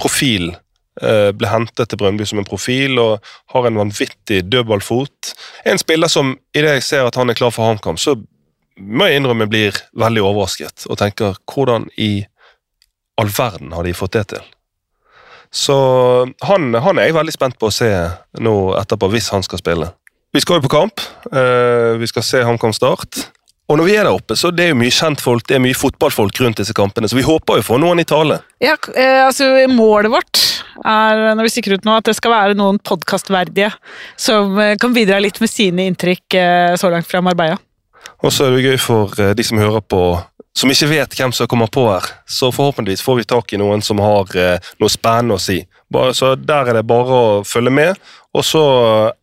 [0.00, 0.54] profil.
[1.02, 3.20] eh, Ble hentet til Brønnby som en profil og
[3.52, 5.34] har en vanvittig dødballfot.
[5.68, 8.16] En spiller som, idet jeg ser at han er klar for HamKam, så
[8.80, 12.26] må jeg innrømme blir veldig overrasket og tenker hvordan i
[13.20, 14.44] all verden har de fått det til?
[15.56, 15.76] Så
[16.44, 17.88] han, han er jeg veldig spent på å se
[18.42, 19.92] nå etterpå, hvis han skal spille.
[20.34, 21.00] Vi skal jo på kamp.
[21.32, 23.30] eh, vi skal se HamKam Start.
[23.66, 25.74] Og når vi er der oppe, så det er jo mye kjentfolk, det er mye
[25.74, 28.36] fotballfolk rundt disse kampene, så vi håper jo å få noen i tale.
[28.62, 30.42] Ja, eh, altså Målet vårt
[30.86, 33.72] er når vi stikker ut nå, at det skal være noen podkastverdige
[34.20, 36.38] som eh, kan bidra litt med sine inntrykk
[36.78, 37.56] så langt fra Marbella.
[38.22, 40.02] Og så er det gøy for de som hører på,
[40.56, 42.04] som ikke vet hvem som kommer på her.
[42.26, 45.60] Så forhåpentligvis får vi tak i noen som har eh, noe spennende å si.
[46.16, 48.00] Så der er det bare å følge med.
[48.36, 48.62] Og så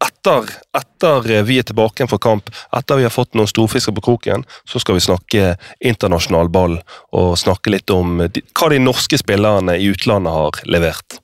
[0.01, 3.95] etter, etter eh, vi er tilbake igjen fra kamp, etter vi har fått noen storfisker
[3.97, 6.79] på kroken, så skal vi snakke internasjonal ball
[7.17, 11.22] og snakke litt om hva de norske spillerne i utlandet har levert.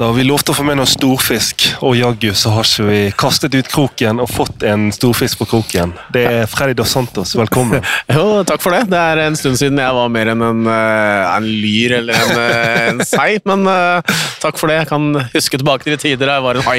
[0.00, 3.52] Da vi lovte å få med noen storfisk, og jaggu så har ikke vi kastet
[3.52, 5.90] ut kroken og fått en storfisk på kroken.
[6.14, 7.84] Det er Freddy Dos Santos, velkommen.
[8.08, 8.86] Jo, takk for det.
[8.88, 12.40] Det er en stund siden jeg var mer enn en, eh, en lyr eller en,
[12.40, 14.78] eh, en sei, men eh, takk for det.
[14.80, 16.78] Jeg kan huske tilbake til de tider da jeg var en hai.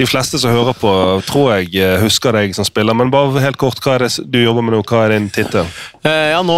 [0.00, 0.94] De fleste som hører på,
[1.28, 4.64] tror jeg husker deg som spiller, men bare helt kort, hva er det du jobber
[4.64, 4.80] med nå?
[4.88, 5.68] Hva er din tittel?
[6.08, 6.56] Ja, nå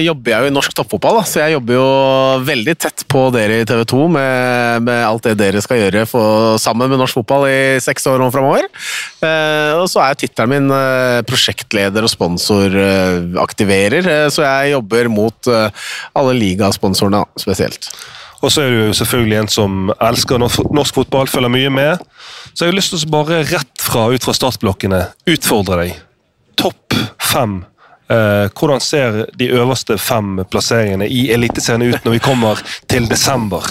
[0.00, 1.86] jobber jeg jo i norsk toppfotball, så jeg jobber jo
[2.48, 6.58] veldig tett på dere i TV 2 med, med alt det dere skal gjøre for,
[6.62, 8.68] sammen med norsk fotball i seks år og framover.
[9.24, 15.50] Eh, og så er tittelen min eh, prosjektleder og sponsoraktiverer, eh, så jeg jobber mot
[15.50, 17.90] eh, alle ligasponsorene spesielt.
[18.44, 22.02] Og så er du selvfølgelig en som elsker norsk fotball, følger mye med.
[22.52, 25.00] Så jeg har lyst til å bare rett fra, ut fra startblokkene
[25.32, 25.94] utfordre deg.
[26.60, 27.62] Topp fem.
[28.12, 33.64] Eh, hvordan ser de øverste fem plasseringene i Eliteserien ut når vi kommer til desember?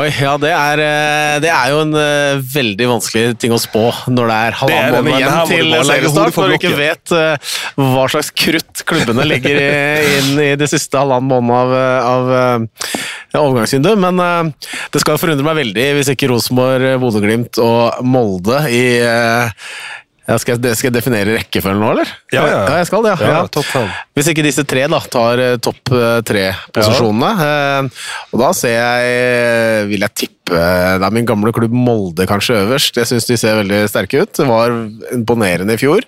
[0.00, 3.82] Oi, ja, det er, eh, det er jo en eh, veldig vanskelig ting å spå
[4.08, 8.30] når det er halvannen måned igjen til seriestart, når du ikke vet eh, hva slags
[8.32, 11.74] krutt klubbene legger inn i det siste halvannen måned av,
[12.14, 13.04] av eh,
[13.38, 14.00] overgangsvinduet.
[14.00, 19.68] Men uh, det skal forundre meg veldig hvis ikke Rosenborg, Bodø-Glimt og Molde i eh,
[20.30, 22.10] ja, skal, jeg, skal jeg definere rekkefølgen nå, eller?
[22.30, 22.60] Ja, ja.
[22.78, 23.30] jeg skal det, ja.
[23.34, 23.82] Ja, ja.
[24.14, 29.88] Hvis ikke disse tre da, tar eh, topp eh, tre-posisjonene, eh, og da ser jeg
[29.90, 32.98] Vil jeg tippe Det er min gamle klubb Molde kanskje øverst.
[32.98, 34.32] Jeg syns de ser veldig sterke ut.
[34.38, 34.74] Det var
[35.14, 36.06] imponerende i fjor.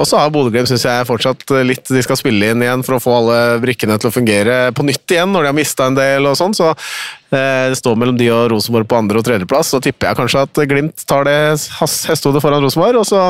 [0.00, 3.02] Og så har Bodø-Glimt synes jeg fortsatt litt de skal spille inn igjen for å
[3.02, 6.28] få alle brikkene til å fungere på nytt igjen, når de har mista en del
[6.30, 6.56] og sånn.
[6.56, 9.74] Så eh, det står mellom de og Rosenborg på andre- og tredjeplass.
[9.74, 11.40] Så tipper jeg kanskje at Glimt tar det
[11.80, 13.02] hestehodet foran Rosenborg.
[13.02, 13.26] og så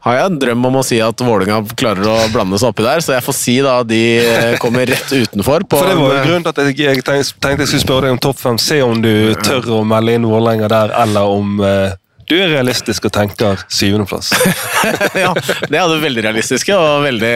[0.00, 3.02] har jeg en drøm om å si at Vålinga klarer å blande seg oppi der,
[3.04, 5.66] så jeg får si da at de eh, kommer rett utenfor.
[5.68, 7.84] På For det var jo eh, grunnen til at jeg, jeg tenkte, tenkte jeg skulle
[7.84, 8.60] spørre deg om topp fem.
[8.60, 9.12] Se om du
[9.44, 11.98] tør å melde inn Vålerenga der, eller om eh,
[12.30, 14.32] du er realistisk og tenker syvendeplass.
[15.24, 17.34] ja, det er det veldig realistiske og veldig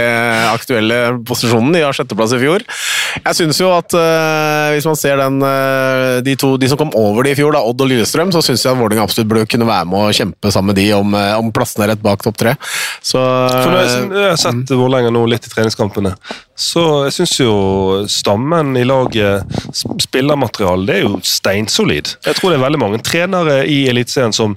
[0.52, 1.74] aktuelle posisjonen.
[1.76, 2.64] De har sjetteplass i fjor.
[3.20, 6.94] Jeg syns jo at uh, hvis man ser den, uh, de to de som kom
[6.98, 9.46] over de i fjor, da, Odd og Lillestrøm, så syns jeg at Vålerenga absolutt burde
[9.50, 12.38] kunne være med og kjempe sammen med de om, eh, om plassene rett bak topp
[12.40, 12.54] tre.
[13.04, 14.78] Så For når jeg, jeg har sett Mm.
[14.78, 16.14] Vålerenga nå litt i treningskampene,
[16.58, 17.54] så jeg syns jo
[18.10, 22.14] stammen i laget, spillermaterialet, spillermateriale, det er jo steinsolid.
[22.24, 24.56] Jeg tror det er veldig mange trenere i Eliteserien som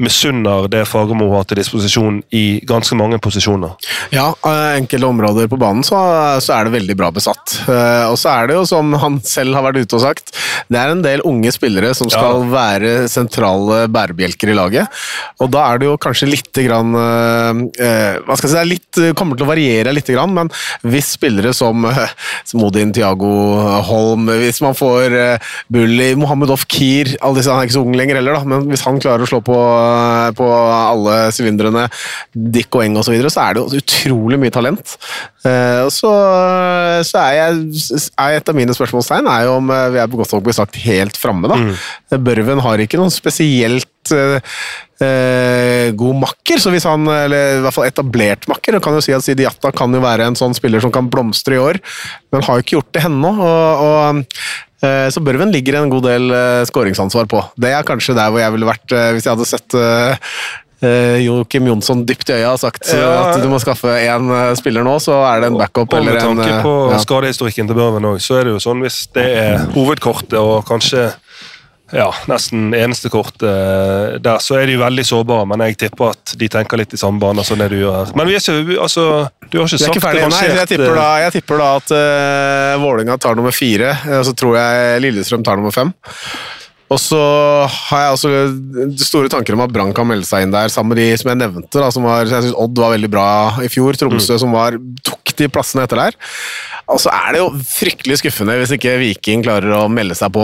[0.00, 3.74] misunner det Fagermo har til disposisjon i ganske mange posisjoner.
[4.14, 5.98] Ja, eh, enkelte områder på banen så,
[6.42, 7.58] så er det veldig bra besatt.
[7.68, 10.32] Eh, Og så er det jo, som han selv har vært ute og sagt,
[10.70, 15.00] det er en del unge spillere som skal være sentrale bærebjelker i laget.
[15.40, 18.70] Og da er det jo kanskje litt grann eh, Hva skal jeg si, det er
[18.70, 20.48] litt, kommer til å variere litt, grann, men
[20.90, 21.84] hvis spillere som
[22.44, 23.28] som Modin, Tiago
[23.86, 25.14] Holm, hvis man får
[25.70, 28.82] Bulli, Mohammed Ofkir alle disse, Han er ikke så ung lenger heller, da, men hvis
[28.86, 29.56] han klarer å slå på,
[30.36, 31.86] på alle sylindrene,
[32.32, 34.96] Dick og Eng osv., så, videre, så er det jo utrolig mye talent.
[35.46, 36.10] Eh, og så,
[37.06, 40.20] så er, jeg, er et av mine spørsmålstegn er jo om eh, vi er på
[40.20, 41.50] godt nok bli sagt helt framme.
[41.50, 42.18] da.
[42.20, 47.88] Børven har ikke noen spesielt eh, god makker, så hvis han, eller i hvert fall
[47.88, 51.08] etablert makker, kan jo si at Sidiata kan jo være en sånn spiller som kan
[51.10, 51.80] blomstre i år,
[52.30, 53.32] men har jo ikke gjort det ennå.
[53.40, 54.24] og, og
[55.12, 57.42] så Børven ligger en god del eh, skåringsansvar på.
[57.60, 60.32] Det er kanskje der hvor jeg ville vært eh, hvis jeg hadde sett eh,
[60.82, 63.10] eh, Joakim Jonsson dypt i øya og sagt Ja.
[63.34, 66.16] at du må skaffe én eh, spiller nå, så er det en backup Og med
[66.16, 67.00] en tanke eh, på ja.
[67.04, 71.10] skadehistorikken til Børven òg, så er det jo sånn hvis det er hovedkortet og kanskje
[71.90, 75.46] ja, nesten eneste kort eh, der, så er de veldig sårbare.
[75.50, 78.12] Men jeg tipper at de tenker litt i samme bane som det du gjør her.
[78.18, 79.06] Men vi er ikke, altså,
[79.48, 80.44] du har ikke sagt ikke ferdig, nei.
[80.60, 84.24] Jeg tipper eh, da, jeg tipper da at uh, Vålinga tar nummer fire, eh, og
[84.28, 85.92] så tror jeg Lillestrøm tar nummer fem.
[86.90, 87.20] Og så
[87.70, 88.30] har jeg også
[88.98, 91.38] store tanker om at Brann kan melde seg inn der, sammen med de som jeg
[91.38, 91.76] nevnte.
[91.78, 93.26] Da, som var, jeg syns Odd var veldig bra
[93.62, 93.94] i fjor.
[93.98, 94.74] Tromsø som var,
[95.06, 96.18] tok de plassene etter der.
[96.90, 100.42] Og så er det jo fryktelig skuffende hvis ikke Viking klarer å melde seg på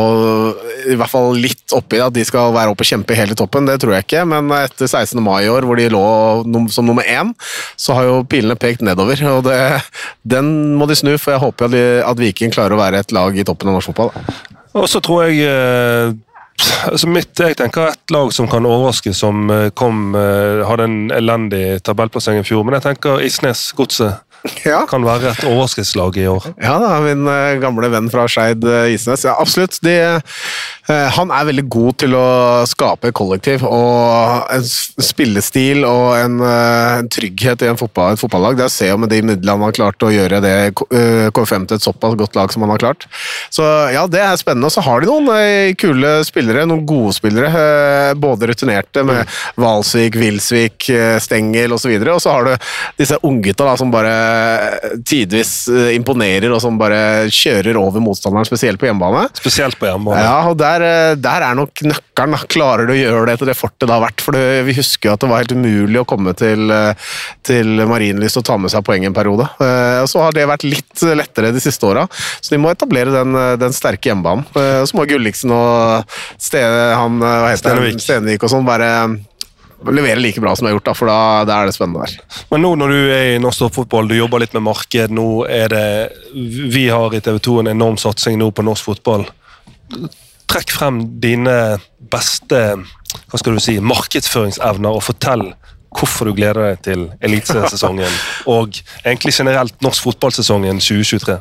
[0.87, 3.66] i hvert fall litt oppi at de skal være oppe og kjempe helt i toppen.
[3.66, 5.18] Det tror jeg ikke, men etter 16.
[5.24, 6.04] mai i år, hvor de lå
[6.72, 7.32] som nummer én,
[7.80, 9.22] så har jo pilene pekt nedover.
[9.32, 9.59] og det,
[10.22, 13.16] Den må de snu, for jeg håper at, de, at Viking klarer å være et
[13.16, 14.14] lag i toppen av norsk fotball.
[14.76, 16.12] Og så tror jeg eh,
[16.90, 20.98] altså mitt, Jeg tenker et lag som kan overraske, som eh, kom eh, hadde en
[21.14, 22.64] elendig tabellplassering i fjor.
[22.66, 24.22] Men jeg tenker Isnes Godset
[24.66, 24.82] Ja.
[24.88, 26.48] kan være et overskriftslag i år.
[26.62, 29.24] Ja da, min eh, gamle venn fra Skeid eh, Isnes.
[29.26, 29.78] Ja, absolutt.
[29.85, 32.26] De, eh, han er veldig god til å
[32.68, 38.59] skape kollektiv og en spillestil og en, en trygghet i en fotball, et fotballag.
[38.59, 41.68] Det er å se om de midlene han har klart å gjøre det eh, KFM
[41.68, 43.09] til et såpass godt lag som han har klart.
[43.54, 44.70] Så ja, det er spennende.
[44.70, 48.14] Og så har de noen kule spillere, noen gode spillere.
[48.20, 50.90] Både rutinerte med Valsvik, Wilsvik,
[51.22, 51.94] Stengel osv.
[52.12, 54.14] Og så har du disse unggutta som bare
[55.07, 59.27] tidvis eh, imponerer, og som bare kjører over motstanderen, spesielt på hjemmebane.
[59.38, 60.22] Spesielt på hjemmebane.
[60.25, 62.37] Ja, og der, eh, der er nok nøkkelen.
[62.53, 64.22] Klarer du å gjøre det etter det fortet det har vært?
[64.25, 66.94] For det, vi husker jo at det var helt umulig å komme til, eh,
[67.46, 69.49] til Marienlyst og ta med seg poeng en periode.
[69.61, 72.07] Eh, Og så har det vært litt lettere de siste åra,
[72.40, 74.46] så de må etablere den, eh, den sterke hjemmebanen.
[74.57, 76.05] Eh, Så må Gulliksen og
[76.38, 77.79] Stene, han, eh, hva heter han?
[77.83, 78.01] Stenevik.
[78.01, 78.90] Stenevik og sånn bare
[79.85, 82.43] levere like bra som jeg har gjort, da, for da, da er det spennende der.
[82.53, 85.73] Men nå når du er i norsk toppfotball, du jobber litt med marked, nå er
[85.73, 85.87] det
[86.73, 89.27] Vi har i TV 2 en enorm satsing nå på norsk fotball.
[90.47, 91.77] Trekk frem dine
[92.12, 92.62] beste
[93.31, 95.49] hva skal du si, markedsføringsevner og fortell
[95.97, 98.19] hvorfor du gleder deg til elitesesongen
[98.53, 101.39] og egentlig generelt norsk fotballsesongen 2023.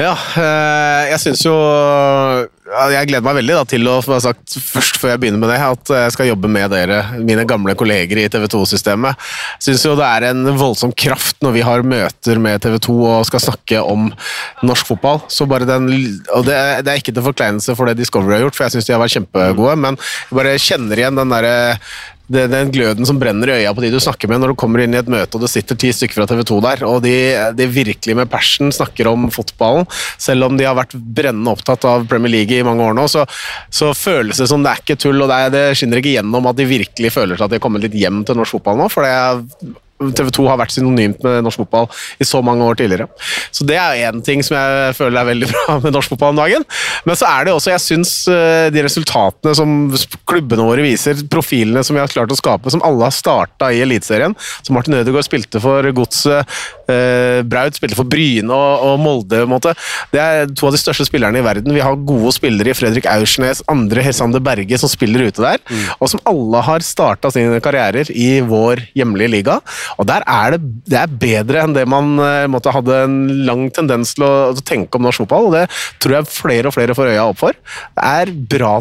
[0.00, 1.54] Ja, eh, jeg syns jo
[2.70, 5.58] Jeg gleder meg veldig da, til å få sagt først før jeg begynner med det,
[5.64, 9.18] at jeg skal jobbe med dere, mine gamle kolleger i TV 2-systemet.
[9.62, 13.26] Syns jo det er en voldsom kraft når vi har møter med TV 2 og
[13.26, 14.12] skal snakke om
[14.62, 15.24] norsk fotball.
[15.32, 15.90] Så bare den,
[16.36, 18.90] og det, det er ikke til forkleinelse for det Discovery har gjort, for jeg syns
[18.90, 21.58] de har vært kjempegode, men jeg bare kjenner igjen den derre
[22.30, 24.84] det, den gløden som brenner i øya på de du snakker med når du kommer
[24.84, 27.14] inn i et møte og det sitter ti stykker fra TV 2 der, og de,
[27.58, 29.88] de virkelig med passion snakker om fotballen,
[30.20, 33.26] selv om de har vært brennende opptatt av Premier League i mange år nå, så,
[33.72, 36.58] så føles det som det er ikke tull, og det, det skinner ikke gjennom at
[36.58, 39.06] de virkelig føler seg at de har kommet litt hjem til norsk fotball nå, for
[39.06, 41.88] det er TV 2 har vært synonymt med norsk fotball
[42.20, 43.08] i så mange år tidligere.
[43.52, 46.40] Så det er én ting som jeg føler er veldig bra med norsk fotball om
[46.40, 46.64] dagen.
[47.08, 49.74] Men så er det også, jeg syns eh, de resultatene som
[50.28, 53.82] klubbene våre viser, profilene som vi har klart å skape, som alle har starta i
[53.84, 56.58] Eliteserien, som Martin Ødegaard spilte for Godset,
[56.90, 59.44] eh, Braut spilte for Bryne og, og Molde,
[60.10, 61.74] det er to av de største spillerne i verden.
[61.74, 65.60] Vi har gode spillere i Fredrik Aursnes, andre Helsander Berge som spiller ute der,
[65.98, 69.58] og som alle har starta sine karrierer i vår hjemlige liga.
[69.98, 73.66] Og der er det, det er bedre enn det man eh, måtte hadde en lang
[73.74, 75.66] tendens til å, å tenke om norsk fotball, og det
[76.02, 77.60] tror jeg flere og flere får øya opp for.
[77.98, 78.78] Det er bra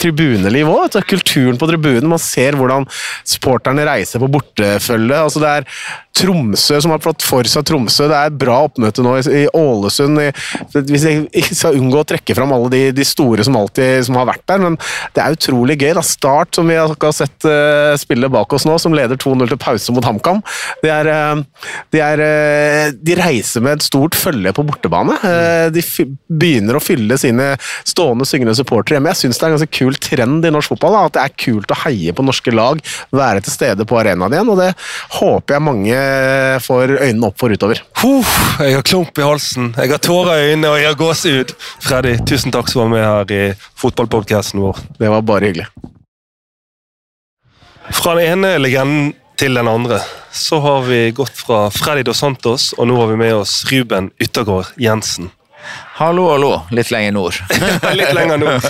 [0.00, 0.98] tribuneliv òg.
[1.08, 2.08] Kulturen på tribunen.
[2.10, 2.86] Man ser hvordan
[3.28, 5.18] supporterne reiser på bortefølge.
[5.18, 5.68] Altså det er
[6.16, 8.08] Tromsø som har fått for seg Tromsø.
[8.10, 10.20] Det er bra oppmøte nå i, Ålesund.
[10.90, 14.28] Hvis jeg skal unngå å trekke fram alle de, de store som alltid som har
[14.28, 14.78] vært der, men
[15.16, 15.92] det er utrolig gøy.
[15.96, 16.04] da.
[16.04, 19.94] Start, som vi har sett uh, spille bak oss nå, som leder 2-0 til pause
[19.94, 20.42] mot HamKam.
[20.82, 25.16] De, er, uh, de, er, uh, de reiser med et stort følge på bortebane.
[25.26, 25.82] Eh, de
[26.28, 27.52] begynner å fylle sine
[27.88, 29.12] stående, syngende supportere hjemme.
[29.14, 30.96] Jeg syns det er en ganske kul trend i norsk fotball.
[30.96, 32.80] Da, at det er kult å heie på norske lag,
[33.14, 34.52] være til stede på arenaen igjen.
[34.52, 34.70] og Det
[35.18, 36.00] håper jeg mange
[36.64, 37.82] får øynene opp for utover.
[38.02, 41.54] Huh, jeg har klump i halsen, jeg har tårer i øynene og jeg har gåsehud.
[41.86, 43.42] Freddy, tusen takk for å være med her i
[43.80, 44.84] fotballpodcasten vår.
[45.00, 45.68] Det var bare hyggelig.
[47.90, 49.98] Fra den ene legenden til den andre
[50.32, 54.10] så har vi gått fra Freddy Dos Santos, og nå har vi med oss Ruben
[54.22, 55.30] Yttergård Jensen.
[56.00, 56.52] Hallo, hallo.
[56.70, 57.40] Litt lenger nord.
[57.98, 58.68] Litt lenger nord.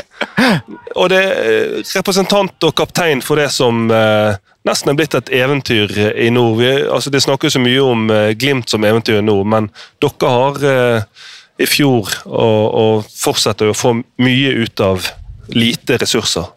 [0.96, 5.92] Og det er representant og kaptein for det som eh, nesten er blitt et eventyr
[6.14, 6.58] i nord.
[6.60, 9.70] Vi, altså det snakkes så mye om eh, Glimt som eventyr i nord, men
[10.02, 11.26] dere har eh,
[11.60, 15.10] i fjor og, og fortsetter å få mye ut av
[15.50, 16.48] lite ressurser.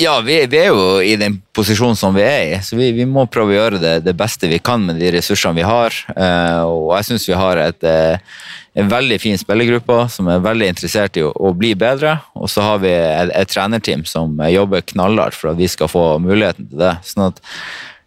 [0.00, 3.04] Ja, vi, vi er jo i den posisjonen som vi er i, så vi, vi
[3.06, 5.94] må prøve å gjøre det, det beste vi kan med de ressursene vi har.
[6.16, 8.40] Eh, og jeg syns vi har et, eh,
[8.74, 12.16] en veldig fin spillergruppe som er veldig interessert i å, å bli bedre.
[12.38, 16.06] Og så har vi et, et trenerteam som jobber knallhardt for at vi skal få
[16.24, 16.94] muligheten til det.
[17.04, 17.42] sånn at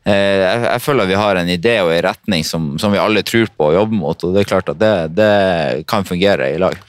[0.09, 3.25] eh, jeg, jeg føler vi har en idé og en retning som, som vi alle
[3.27, 6.59] tror på og jobber mot, og det er klart at det, det kan fungere i
[6.61, 6.79] lag.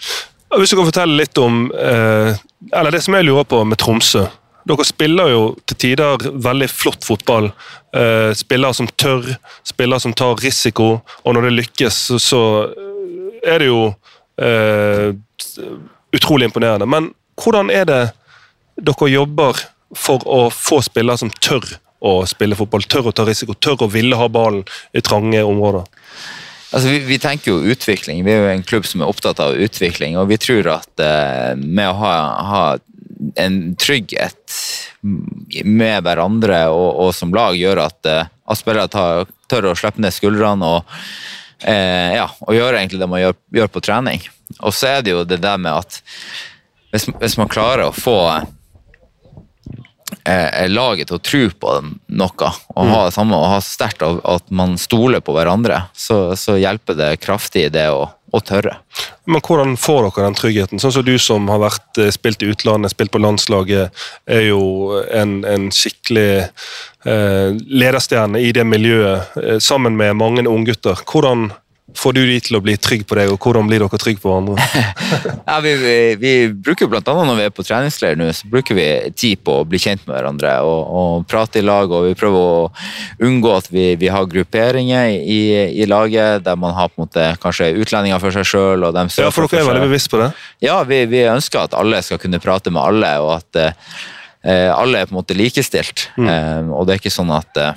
[0.56, 2.32] Hvis du kan fortelle litt om eh,
[2.72, 4.24] eller det som jeg lurer på med Tromsø.
[4.66, 7.52] Dere spiller jo til tider veldig flott fotball.
[7.94, 9.28] Eh, spillere som tør,
[9.66, 12.40] spillere som tar risiko, og når det lykkes, så, så
[13.46, 13.80] er det jo
[14.42, 15.14] eh,
[16.16, 16.88] utrolig imponerende.
[16.88, 18.02] Men hvordan er det
[18.76, 19.60] dere jobber
[19.96, 21.64] for å få spillere som tør
[22.06, 25.86] å spille fotball, tør å ta risiko, tør å ville ha ballen i trange områder?
[26.74, 28.24] Altså, vi, vi, tenker jo utvikling.
[28.26, 30.18] Vi er jo en klubb som er opptatt av utvikling.
[30.20, 32.14] Og vi tror at eh, med å ha,
[32.50, 32.64] ha
[33.40, 34.56] en trygghet
[35.64, 40.02] med hverandre og, og som lag gjør at, eh, at spillere tar, tør å slippe
[40.02, 40.98] ned skuldrene og,
[41.62, 44.26] eh, ja, og gjøre egentlig det man gjør, gjør, på trening.
[44.60, 46.00] Og så er det jo det der med at
[46.92, 48.18] hvis, hvis man klarer å få
[50.26, 51.74] eh, laget til å tro på
[52.18, 56.58] noe og ha det samme og ha sterkt at man stoler på hverandre, så, så
[56.60, 58.76] hjelper det kraftig det å, å, tørre.
[59.24, 60.82] Men Hvordan får dere den tryggheten?
[60.82, 65.02] Sånn som Du som har vært, eh, spilt i utlandet, spilt på landslaget, er jo
[65.10, 71.00] en, en skikkelig eh, lederstjerne i det miljøet, eh, sammen med mange unggutter.
[71.06, 71.50] Hvordan
[71.96, 74.30] får du de til å bli trygge på deg, og hvordan blir dere trygge på
[74.30, 74.66] hverandre?
[75.50, 78.76] ja, vi, vi, vi, bruker blant annet Når vi er på treningsleir nå, så bruker
[78.78, 78.86] vi
[79.16, 81.90] tid på å bli kjent med hverandre og, og prate i lag.
[81.90, 85.40] og Vi prøver å unngå at vi, vi har grupperinger i,
[85.72, 88.86] i, laget der man har på en måte kanskje utlendinger for seg sjøl.
[88.86, 90.30] Ja, for dere er veldig bevisst på det?
[90.64, 95.02] Ja, vi, vi, ønsker at alle skal kunne prate med alle, og at uh, alle
[95.02, 96.08] er på en måte likestilt.
[96.16, 96.28] Mm.
[96.30, 97.74] Eh, og det er ikke sånn at eh,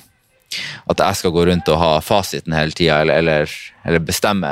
[0.90, 4.52] at jeg skal gå rundt og ha fasiten hele tida, eller, eller, eller, bestemme.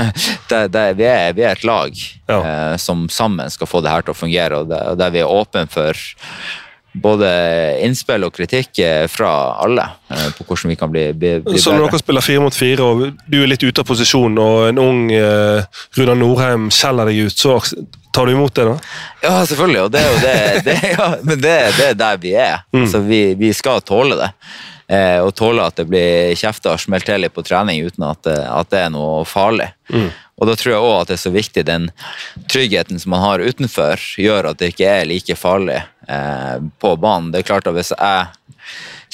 [0.50, 2.40] det, det, vi, er, vi, er, et lag ja.
[2.40, 5.24] eh, som sammen skal få det her til å fungere, og, det, og der vi
[5.24, 6.04] er åpne for
[6.94, 7.28] både
[7.82, 9.30] innspill og kritikk eh, fra
[9.64, 12.54] alle eh, på hvordan vi kan bli, bli, bli Så når dere spiller fire mot
[12.54, 15.64] fire, og du er litt ute av posisjon, og en ung eh,
[15.98, 17.58] Runar Norheim skjeller deg ut, så
[18.14, 18.76] tar du imot det, da?
[19.24, 19.80] Ja, selvfølgelig.
[19.88, 20.36] Og det er jo det,
[20.68, 22.62] det, ja, men det, det, er der vi er.
[22.70, 22.84] Mm.
[22.84, 24.30] Altså, vi, vi skal tåle det
[25.24, 28.44] og tåle at det blir kjefta og smelt til litt på trening uten at, eh,
[28.44, 29.70] at, det er noe farlig.
[29.88, 30.10] Mm.
[30.34, 31.90] Og da tror jeg òg at det er så viktig den
[32.52, 37.32] tryggheten som man har utenfor, gjør at det ikke er like farlig eh, på banen.
[37.32, 38.26] Det er klart at hvis jeg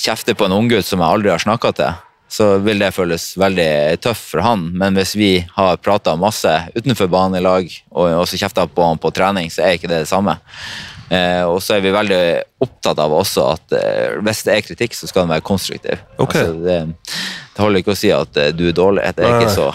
[0.00, 1.98] kjefter på en unggutt som jeg aldri har snakka til,
[2.30, 4.68] så vil det føles veldig tøft for han.
[4.78, 9.00] Men hvis vi har prata masse utenfor banen i lag, og også kjefta på han
[9.02, 10.36] på trening, så er ikke det det samme.
[11.10, 12.18] Eh, og så er vi veldig
[12.62, 16.02] opptatt av også at eh, hvis det er kritikk, så skal den være konstruktiv.
[16.22, 16.44] Okay.
[16.44, 16.76] Altså, det,
[17.56, 19.08] det, holder ikke å si at eh, du er dårlig.
[19.18, 19.66] Det er ikke så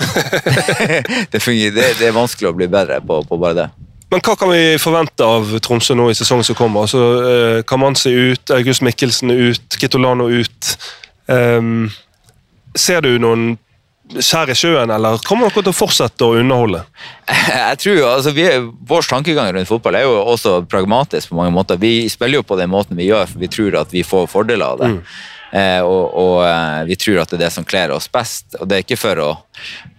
[1.34, 3.68] det, fungerer, det, det, er vanskelig å bli bedre på, på, bare det.
[4.14, 6.88] Men hva kan vi forvente av Tromsø nå i sesongen som kommer?
[6.88, 10.72] Altså, eh, Kamanzi ut, August Mikkelsen ut, Kitolano ut.
[11.28, 11.90] Um,
[12.78, 13.56] ser du noen
[14.14, 16.84] skjær i sjøen, eller kommer dere til å fortsette å underholde?
[17.50, 18.48] Jeg tror altså vi,
[18.88, 21.80] Vår tankegang rundt fotball er jo også pragmatisk på mange måter.
[21.82, 24.68] Vi spiller jo på den måten vi gjør, for vi tror at vi får fordeler
[24.68, 24.92] av det.
[24.94, 25.00] Mm.
[25.56, 28.58] Eh, og, og eh, vi tror at det er det som kler oss best.
[28.60, 29.32] Og det er ikke for å,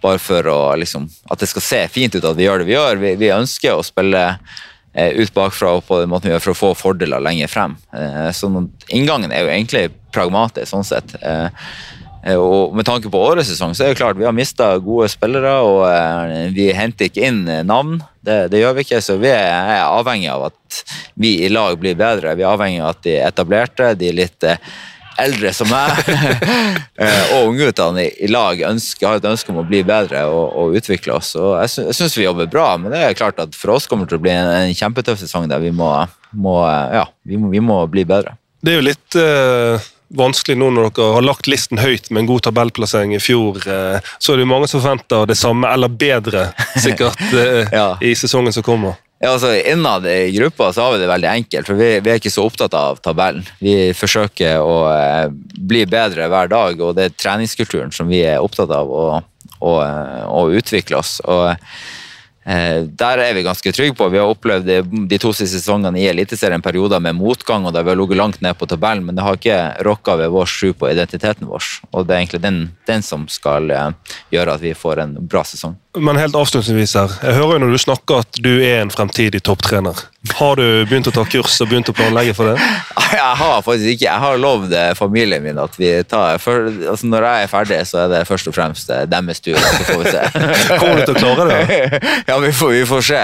[0.05, 2.77] bare for å, liksom, at det skal se fint ut at vi gjør det vi
[2.77, 3.03] gjør.
[3.03, 6.55] Vi, vi ønsker å spille eh, ut bakfra og på den måten vi gjør for
[6.55, 7.77] å få fordeler lenger frem.
[7.97, 8.53] Eh, så
[8.87, 11.19] inngangen er jo egentlig pragmatisk sånn sett.
[11.21, 11.96] Eh, Eh,
[12.35, 15.53] og Med tanke på årets sesong så er det klart vi har mista gode spillere,
[15.63, 18.01] og eh, vi henter ikke inn eh, navn.
[18.27, 20.83] Det, det, gjør vi ikke, så vi er avhengig av at
[21.15, 22.35] vi i lag blir bedre.
[22.35, 24.47] Vi er avhengig av at de etablerte, de litt
[25.17, 25.97] eldre som meg,
[27.33, 31.15] og ungguttene i lag ønsker, har et ønske om å bli bedre og, og utvikle
[31.17, 31.31] oss.
[31.39, 34.13] Og jeg syns vi jobber bra, men det er klart at for oss kommer det
[34.13, 35.89] til å bli en, en kjempetøff sesong der vi må,
[36.35, 38.35] må ja, vi må, vi må, bli bedre.
[38.61, 42.29] Det er jo litt uh vanskelig nå når dere har lagt listen høyt med en
[42.31, 43.59] god tabellplassering i fjor.
[43.67, 46.51] Eh, så er det jo mange som forventer det samme, eller bedre,
[46.83, 47.91] sikkert, eh, ja.
[48.01, 49.01] i sesongen som kommer.
[49.17, 52.21] Ja, altså Innad i gruppa så har vi det veldig enkelt, for vi, vi, er
[52.21, 53.47] ikke så opptatt av tabellen.
[53.65, 58.45] Vi forsøker å eh, bli bedre hver dag, og det er treningskulturen som vi er
[58.45, 59.07] opptatt av å,
[59.65, 59.77] å,
[60.29, 61.19] å utvikle oss.
[61.25, 61.57] Og Eh,
[62.47, 64.07] Der er vi ganske trygge på.
[64.07, 64.69] Vi har opplevd
[65.11, 68.39] de, to siste sesongene i Eliteserien perioder med motgang, og der vi har ligget langt
[68.45, 71.67] ned på tabellen, men det har ikke rokka ved vår tro på identiteten vår.
[71.91, 75.43] Og det er egentlig den, den som skal eh, gjøre at vi får en bra
[75.43, 75.75] sesong.
[75.97, 79.41] Men helt avslutningsvis her, jeg hører jo når du snakker at du er en fremtidig
[79.47, 79.97] topptrener.
[80.37, 82.57] Har du begynt å ta kurs og begynt å planlegge for det?
[83.17, 87.07] Jeg har faktisk ikke, jeg har lovd eh, familien min at vi tar for, altså
[87.07, 89.55] Når jeg er ferdig, så er det først og fremst eh, deres tur.
[89.63, 90.25] Så får vi se.
[90.81, 92.01] Kommer du til å klare det?
[92.33, 93.21] ja, vi får, vi får se.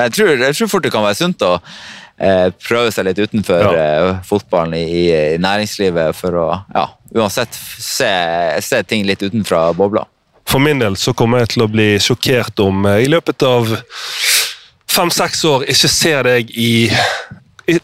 [0.00, 3.60] Jeg, tror, jeg tror fort det kan være sunt å eh, prøve seg litt utenfor
[3.68, 3.74] Ja.
[3.84, 5.06] eh, fotballen i, i,
[5.36, 6.86] i næringslivet for å ja,
[7.20, 8.10] uansett se,
[8.64, 10.06] se ting litt utenfra bobla.
[10.56, 13.74] For min del så kommer jeg til å bli sjokkert om jeg i løpet av
[14.88, 16.70] fem-seks år ikke ser deg i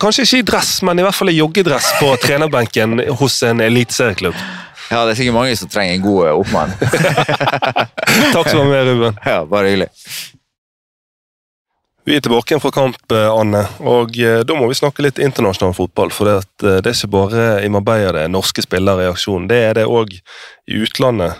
[0.00, 4.40] Kanskje ikke i dress, men i hvert fall i joggedress på trenerbenken hos en eliteserieklubb.
[4.88, 6.72] Ja, det er sikkert mange som trenger en god eh, oppmann.
[8.32, 9.20] Takk skal du ha med, Ruben.
[9.34, 9.90] ja, bare hyggelig.
[12.08, 13.66] Vi er tilbake igjen fra kamp, eh, Anne.
[13.78, 16.10] og eh, Da må vi snakke litt internasjonal fotball.
[16.10, 19.46] For eh, det er ikke bare i Marbella det er norske spillere i aksjon.
[19.50, 21.38] Det er det òg i utlandet.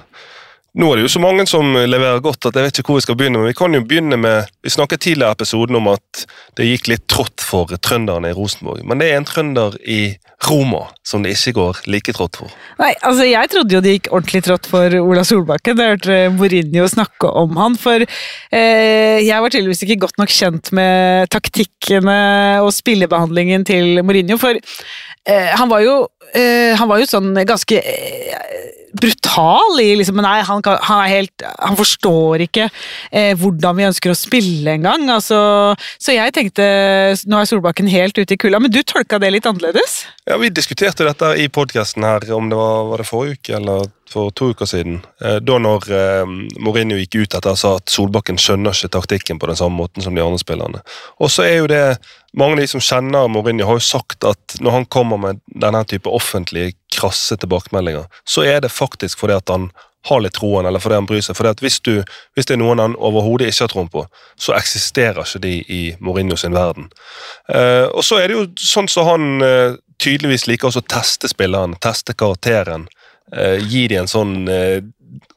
[0.73, 3.05] Nå er det jo så mange som leverer godt at jeg vet ikke hvor vi
[3.05, 3.43] skal begynne.
[3.43, 6.23] Men vi kan jo begynne med Vi snakket tidligere i episoden om at
[6.57, 8.81] det gikk litt trått for trønderne i Rosenborg.
[8.89, 10.14] Men det er en trønder i
[10.49, 12.55] Roma som det ikke går like trått for.
[12.81, 15.77] Nei, altså Jeg trodde jo det gikk ordentlig trått for Ola Solbakken.
[15.77, 17.77] Da jeg hørte Mourinho snakke om han.
[17.83, 22.18] For eh, jeg var tydeligvis ikke godt nok kjent med taktikkene
[22.64, 24.41] og spillebehandlingen til Mourinho.
[24.41, 25.97] For eh, han var jo
[26.35, 31.12] eh, han var jo sånn ganske eh, brutal i liksom Nei, han, kan, han er
[31.12, 32.68] helt Han forstår ikke
[33.11, 35.09] eh, hvordan vi ønsker å spille engang.
[35.12, 35.39] Altså,
[36.03, 36.66] så jeg tenkte
[37.26, 40.03] Nå er Solbakken helt ute i kulda, men du tolka det litt annerledes?
[40.28, 43.91] Ja, Vi diskuterte dette i podkasten her, om det var, var det forrige uke eller
[44.12, 45.00] for to uker siden.
[45.24, 49.40] Eh, da når eh, Mourinho gikk ut etter og sa at Solbakken skjønner ikke taktikken
[49.42, 50.82] på den samme måten som de andre spillerne.
[51.22, 51.84] Og så er jo det
[52.32, 55.82] Mange av de som kjenner Mourinho, har jo sagt at når han kommer med denne
[55.84, 59.66] type offentlige, krasse tilbakemeldinger, så er det faktisk fordi at han
[60.08, 61.36] har litt troen, eller fordi han bryr seg.
[61.38, 62.02] Fordi at hvis, du,
[62.34, 64.06] hvis det er noen han overhodet ikke har troen på,
[64.40, 66.88] så eksisterer ikke de i Mourinho sin verden.
[67.52, 71.30] Eh, og så er det jo sånn som han eh, tydeligvis liker også å teste
[71.30, 72.88] spilleren, teste karakteren.
[73.31, 74.81] Eh, gi de en sånn eh,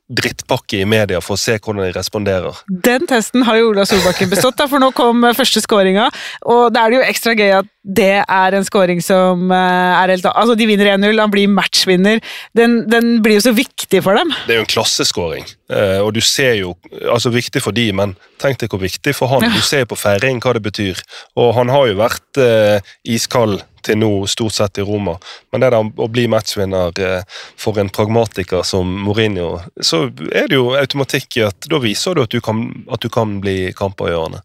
[0.05, 2.59] drittpakke i media for å se hvordan de responderer.
[2.69, 6.09] Den testen har jo Ola Solbakken bestått, da, for nå kom første skåringa.
[6.45, 10.13] Og da er det jo ekstra gøy at det er en skåring som eh, er
[10.15, 12.21] helt Altså, de vinner 1-0, han blir matchvinner.
[12.57, 14.33] Den, den blir jo så viktig for dem.
[14.47, 16.73] Det er jo en klasseskåring, eh, og du ser jo
[17.11, 19.43] altså Viktig for de, men tenk deg hvor viktig for han.
[19.51, 21.01] Du ser på feiring hva det betyr.
[21.37, 25.17] Og han har jo vært eh, iskald til nå, stort sett i Roma.
[25.53, 30.57] Men det der å bli matchvinner eh, for en pragmatiker som Mourinho, så er det
[30.57, 34.41] jo automatikk i at da viser du at du kan, at du kan bli kampergjørende.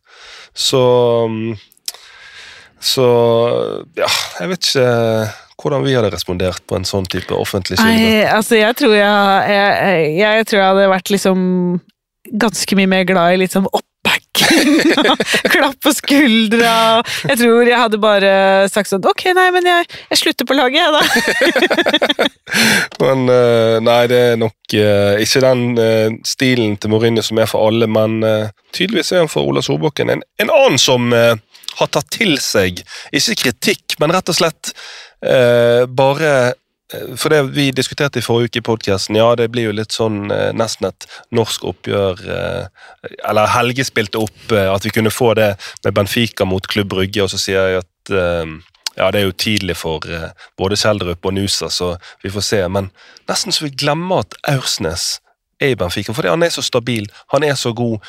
[0.57, 0.83] Så
[1.31, 1.70] mm, Så
[3.99, 4.09] ja,
[4.41, 4.91] jeg vet ikke
[5.61, 8.25] hvordan vi hadde respondert på en sånn type offentlig kilde.
[8.33, 11.43] Altså, jeg tror jeg, jeg, jeg tror jeg hadde vært liksom
[12.41, 13.69] ganske mye mer glad i litt sånn
[14.41, 16.75] oppbacking og klapp på skuldra.
[17.29, 18.33] Jeg tror jeg hadde bare
[18.73, 22.29] sagt sånn Ok, nei, men jeg, jeg slutter på laget, jeg, da.
[23.01, 27.49] Men eh, nei, det er nok eh, ikke den eh, stilen til Mourinho som er
[27.51, 28.21] for alle, men
[28.75, 30.11] tydeligvis er han for Ola Solbakken.
[30.13, 32.83] En, en annen som har tatt til seg,
[33.15, 34.73] ikke kritikk, men rett og slett
[35.21, 36.31] bare
[36.91, 40.31] for det vi diskuterte i forrige uke i podkasten, ja, det blir jo litt sånn
[40.35, 42.89] eh, nesten et norsk oppgjør eh,
[43.29, 45.53] Eller Helge spilte opp eh, at vi kunne få det
[45.85, 48.57] med Benfica mot Klubb Brygge, og så sier jeg at eh,
[48.99, 52.61] ja, det er jo tidlig for eh, både Kjeldrup og Nusa, så vi får se.
[52.69, 52.91] Men
[53.31, 55.21] nesten så vi glemmer at Aursnes
[55.63, 58.01] er i Benfica, fordi han er så stabil, han er så god.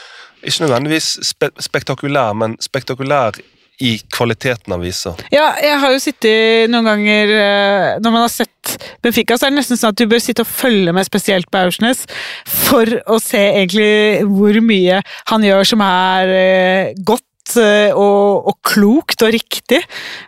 [0.41, 3.37] Ikke nødvendigvis spe spektakulær, men spektakulær
[3.81, 5.15] i kvaliteten av visa.
[5.33, 9.53] Ja, jeg har jo sittet noen ganger eh, Når man har sett Benfica, så er
[9.53, 12.03] det nesten sånn at du bør sitte og følge med spesielt på Aursnes
[12.45, 15.01] for å se egentlig hvor mye
[15.31, 17.25] han gjør som er eh, godt
[17.97, 19.81] og, og klokt og riktig.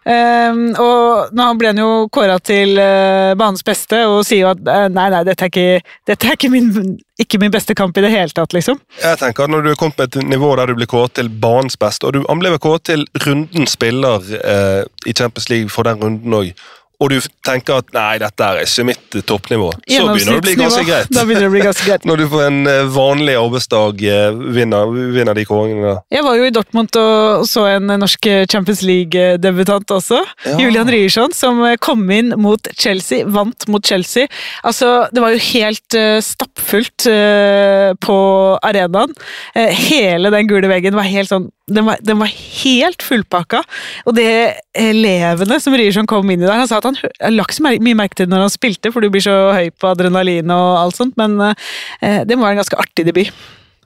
[0.03, 4.61] Um, og nå ble han jo kåra til eh, banens beste og sier jo at
[4.73, 8.05] eh, nei, nei, dette er ikke, dette er ikke, min, ikke min beste kamp i
[8.05, 8.79] det hele tatt, liksom.
[9.01, 11.29] Jeg tenker at Når du er kommet på et nivå der du blir kåret til
[11.29, 16.01] banens beste, og du, han kåret til rundens spiller eh, i Champions League for den
[16.03, 16.53] runden òg,
[17.01, 20.45] og du tenker at nei, dette er ikke mitt eh, toppnivå, så begynner det å
[20.45, 21.09] bli ganske greit.
[21.11, 22.05] Da begynner det å bli ganske greit.
[22.09, 25.95] Når du på en eh, vanlig arbeidsdag eh, vinner, vinner de kåringene.
[26.13, 30.21] Jeg var jo i Dortmund og så en norsk Champions League-debutant også.
[30.45, 30.55] Ja.
[30.61, 34.29] Julian Ryerson, som kom inn mot Chelsea, vant mot Chelsea.
[34.63, 38.17] Altså, det var jo helt uh, stappfullt uh, på
[38.63, 39.15] arenaen.
[39.57, 43.61] Uh, hele den gule veggen var helt sånn den var, den var helt fullpakka.
[44.09, 46.99] Og det elevene som Ryerson kom inn i der, han sa at han,
[47.33, 49.91] la ikke så mye merke til når han spilte, for du blir så høy på
[49.93, 53.31] adrenalin og alt sånt, men eh, det være en ganske artig debut.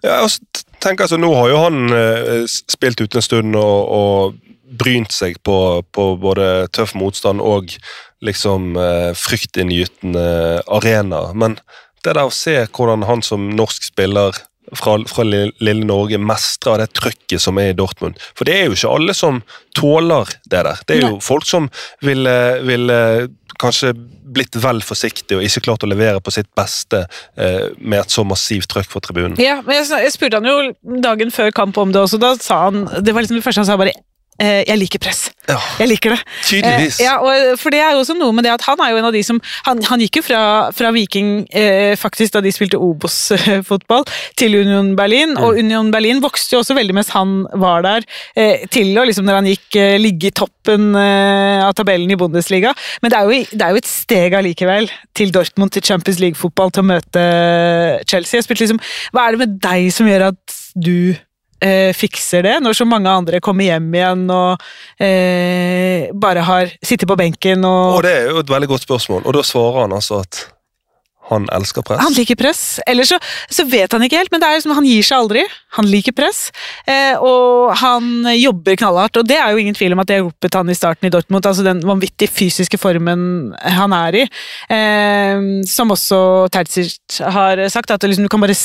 [0.03, 0.43] Ja, altså,
[0.83, 4.35] tenk altså, Nå har jo han eh, spilt ute en stund og, og
[4.77, 5.57] brynt seg på,
[5.95, 7.71] på, både tøff motstand og
[8.25, 10.27] liksom eh, fryktinngytende
[10.67, 11.27] arena.
[11.33, 11.57] Men
[12.03, 14.37] det der å se hvordan han som norsk spiller
[14.76, 18.20] fra, fra lille Norge mestre av det trykket som er i Dortmund.
[18.36, 19.41] For det er jo ikke alle som
[19.78, 20.84] tåler det der.
[20.88, 21.24] Det er jo Nei.
[21.24, 21.70] folk som
[22.03, 22.38] ville,
[22.68, 22.97] ville
[23.61, 23.93] kanskje
[24.28, 27.05] blitt vel forsiktige og ikke klart å levere på sitt beste
[27.39, 29.38] eh, med et så massivt trykk fra tribunen.
[29.41, 32.65] Ja, men jeg, jeg spurte han jo dagen før kamp om det også, da sa
[32.68, 34.03] han Det var liksom det første han sa, bare eh,
[34.39, 35.31] 'Jeg liker press'.
[35.47, 36.19] Ja, Jeg liker det.
[36.43, 36.99] tydeligvis.
[36.99, 38.97] Eh, ja, og, for det er jo også noe med det at han er jo
[38.99, 40.41] en av de som Han, han gikk jo fra,
[40.75, 44.03] fra Viking, eh, faktisk da de spilte Obos-fotball,
[44.38, 45.35] til Union Berlin.
[45.38, 45.43] Mm.
[45.43, 49.27] Og Union Berlin vokste jo også veldig mens han var der, eh, til å liksom
[49.27, 52.73] når han gikk eh, ligge i toppen eh, av tabellen i Bundesliga.
[53.01, 56.73] Men det er, jo, det er jo et steg allikevel til Dortmund, til Champions League-fotball,
[56.75, 57.23] til å møte
[58.07, 58.38] Chelsea.
[58.38, 58.83] Jeg spurte liksom,
[59.15, 61.15] Hva er det med deg som gjør at du
[61.63, 64.67] eh, fikser det, når så mange andre kommer hjem igjen og
[65.03, 69.25] eh, bare har sittet på benken og Og det er jo et veldig godt spørsmål,
[69.25, 70.45] og da svarer han altså at
[71.30, 72.01] han elsker press.
[72.03, 72.63] Han liker press.
[72.88, 73.19] Eller så,
[73.49, 75.43] så vet han ikke helt, men det er liksom, han gir seg aldri.
[75.78, 76.47] Han liker press,
[76.89, 79.19] eh, og han jobber knallhardt.
[79.19, 81.45] Og det er jo ingen tvil om at det hjulpet han i starten i Dortmund.
[81.45, 84.23] altså Den vanvittig fysiske formen han er i.
[84.73, 88.55] Eh, som også Terzic har sagt, at liksom, du kan bare,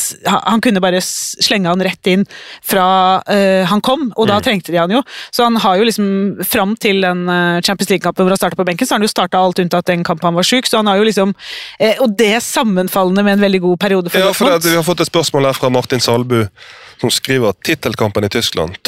[0.47, 2.25] han kunne bare slenge han rett inn
[2.63, 2.87] fra
[3.31, 5.03] eh, han kom, og da trengte de han jo.
[5.35, 6.09] Så han har jo liksom,
[6.47, 9.13] fram til den eh, Champions League-kampen hvor han starta på benken, så har han jo
[9.13, 11.35] starta alt unntatt den kampen han var sjuk, så han har jo liksom
[11.79, 14.87] eh, Og det sammenfallende med en veldig god periode for Ja, for det, Vi har
[14.87, 16.45] fått et spørsmål her fra Martin Salbu,
[17.03, 18.79] som skriver tittelkampen i Tyskland.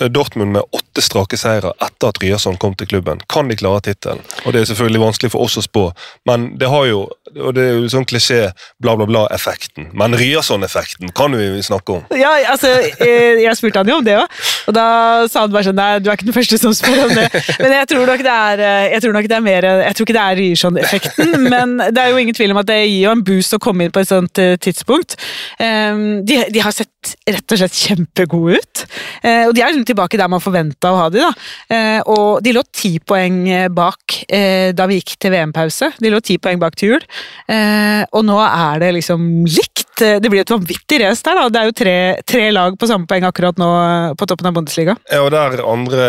[0.00, 3.20] Eh, Dortmund med åtte strake seire etter at Ryerson kom til klubben.
[3.28, 4.24] Kan de klare tittelen?
[4.46, 5.84] Og Det er selvfølgelig vanskelig for oss å spå,
[6.26, 7.02] men det har jo
[7.36, 8.38] og det er jo sånn klisjé
[8.80, 9.90] bla, bla, bla-effekten.
[9.98, 12.06] Men Ryerson-effekten kan vi snakke om.
[12.16, 12.70] Ja, altså,
[13.04, 14.38] eh, jeg spurte han jo om det òg,
[14.70, 14.86] og da
[15.28, 17.26] sa han bare sånn Nei, du er ikke den første som spør om det.
[17.62, 20.08] Men jeg tror nok det er, eh, jeg tror nok det er mer Jeg tror
[20.08, 23.12] ikke det er Ryerson-effekten, men det er jo ingen tvil om at det gir jo
[23.12, 25.18] en boost å komme inn på et sånt tidspunkt.
[25.60, 28.84] Um, de, de har sett rett og slett kjempegode ut,
[29.22, 31.32] eh, og de er liksom tilbake der man forventa å ha de da.
[31.74, 33.42] Eh, og de lå ti poeng
[33.74, 35.92] bak eh, da vi gikk til VM-pause.
[35.98, 37.04] De lå ti poeng bak til jul,
[37.48, 39.87] og nå er det liksom likt.
[40.02, 41.48] Eh, Det blir et vanvittig race der, da.
[41.48, 41.94] Det er jo tre,
[42.26, 44.96] tre lag på samme poeng akkurat nå eh, på toppen av Bundesliga.
[45.10, 46.08] Ja, og der andre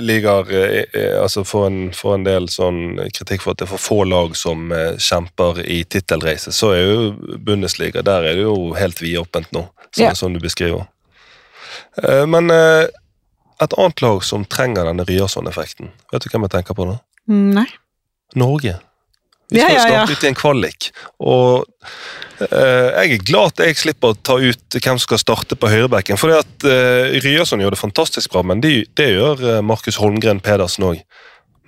[0.00, 2.80] ligaer eh, eh, altså får en, får en del sånn
[3.14, 7.36] kritikk for at det er for få lag som kjemper i tittelracet, så er jo
[7.38, 10.14] Bundesliga der er det jo helt vidåpent nå, som, Ja.
[10.18, 10.86] som du beskriver.
[12.26, 16.96] Men et annet lag som trenger denne Ryerson-effekten, vet du hvem jeg tenker på nå?
[17.28, 17.66] Mm, Nei.
[18.36, 18.78] Norge.
[19.52, 20.02] Vi skal ja, ja.
[20.02, 20.88] starte ut i en kvalik,
[21.20, 21.66] og
[22.40, 25.70] eh, jeg er glad at jeg slipper å ta ut hvem som skal starte på
[25.72, 26.20] høyrebekken.
[26.20, 30.40] For at uh, Ryerson gjør det fantastisk bra, men de, det gjør eh, Markus Holmgren
[30.44, 31.04] Pedersen òg.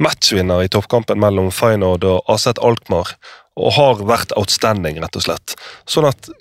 [0.03, 3.15] Matchvinner i toppkampen mellom Feyenoord og Aset Alkmaar,
[3.55, 5.55] og har vært outstanding, rett og slett.
[5.87, 6.33] Sånn at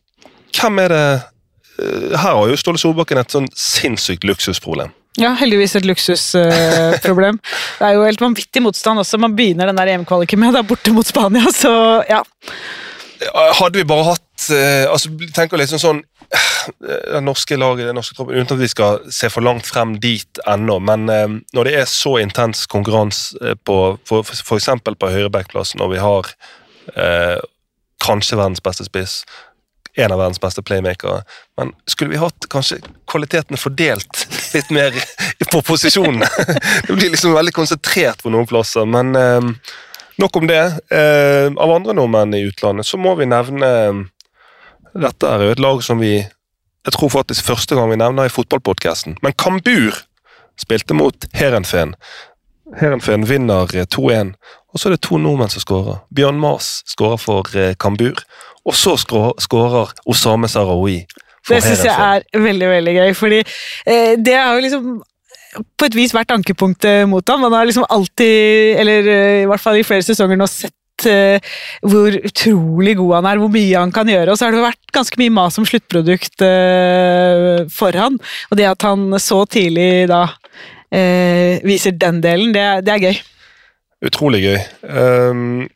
[0.57, 4.93] hvem er det eh, Her har jo Ståle Solbakken et sånn sinnssykt luksusproblem.
[5.21, 7.37] Ja, heldigvis et luksusproblem.
[7.79, 9.19] det er jo helt vanvittig motstand også.
[9.21, 11.73] Man begynner den der EM-kvaliken med, det er borte mot Spania, så
[12.09, 12.23] ja.
[13.59, 16.57] Hadde vi bare hatt uh, altså tenker liksom sånn eh,
[17.13, 20.41] Det norske laget, det norske troppen, uten at vi skal se for langt frem dit
[20.49, 23.79] ennå, men eh, når det er så intens konkurranse på
[24.57, 26.33] eksempel på høyrebackplassen, når vi har
[26.97, 27.37] eh,
[28.03, 29.21] kanskje verdens beste spiss,
[29.95, 31.21] en av verdens beste playmakere,
[31.59, 32.79] men skulle vi hatt kanskje
[33.09, 34.23] kvaliteten fordelt
[34.55, 34.95] litt mer
[35.51, 36.29] på posisjonene?
[36.87, 39.51] det blir liksom veldig konsentrert på noen plasser, men eh,
[40.17, 40.63] Nok om det.
[40.93, 43.69] Eh, av andre nordmenn i utlandet så må vi nevne
[44.93, 48.33] Dette er jo et lag som vi Jeg tror faktisk første gang vi nevner i
[48.33, 49.17] fotballpodkasten.
[49.23, 50.03] Men Kambur
[50.59, 51.95] spilte mot Heerenveen.
[52.77, 54.33] Heerenveen vinner eh, 2-1,
[54.73, 56.01] og så er det to nordmenn som skårer.
[56.13, 58.19] Bjørn Maas skårer for eh, Kambur,
[58.63, 61.01] og så skårer Osame Sarawi
[61.49, 64.93] Det syns jeg er veldig, veldig gøy, fordi eh, det har jo liksom
[65.77, 67.43] på et vis vært ankepunktet mot ham.
[67.45, 71.53] Man har liksom alltid, eller eh, i hvert fall i flere sesonger nå, sett eh,
[71.85, 74.31] hvor utrolig god han er, hvor mye han kan gjøre.
[74.31, 78.17] Og så har det vært ganske mye mas om sluttprodukt eh, for han.
[78.49, 80.25] Og det at han så tidlig da
[80.93, 83.21] eh, viser den delen, det, det er gøy.
[84.03, 84.59] Utrolig gøy.
[84.83, 85.69] Um,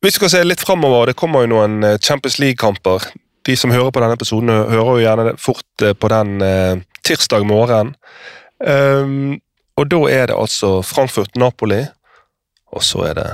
[0.00, 1.10] vi skal se litt framover.
[1.10, 3.10] Det kommer jo noen eh, Champions League-kamper.
[3.48, 7.46] De som hører på denne episoden, hører jo gjerne fort eh, på den eh, tirsdag
[7.48, 7.94] morgen.
[8.58, 9.38] Um,
[9.78, 11.84] og da er det altså Frankfurt-Napoli,
[12.74, 13.28] og så er det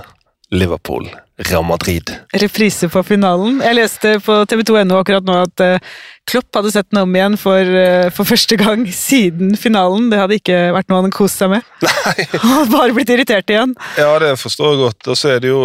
[0.54, 2.10] Liverpool-Real Madrid.
[2.40, 3.60] Reprise på finalen.
[3.64, 5.94] Jeg leste på tv2.no akkurat nå at eh,
[6.30, 10.10] Klopp hadde sett den om igjen for, eh, for første gang siden finalen.
[10.12, 11.66] Det hadde ikke vært noe han hadde kost seg med.
[11.86, 13.74] Nei, Han hadde bare blitt irritert igjen.
[14.00, 15.10] ja, det forstår jeg godt.
[15.12, 15.64] Og så er det jo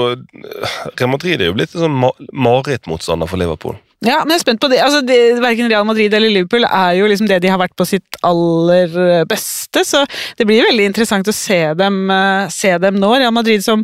[0.96, 3.78] Real Madrid er jo blitt en sånn ma marerittmotstander for Liverpool.
[4.00, 4.78] Ja, men jeg er spent på det.
[4.80, 7.84] Altså, det Verken Real Madrid eller Liverpool er jo liksom det de har vært på
[7.88, 10.06] sitt aller eh, beste, så
[10.40, 13.10] det blir veldig interessant å se dem, eh, se dem nå.
[13.20, 13.84] Real Madrid som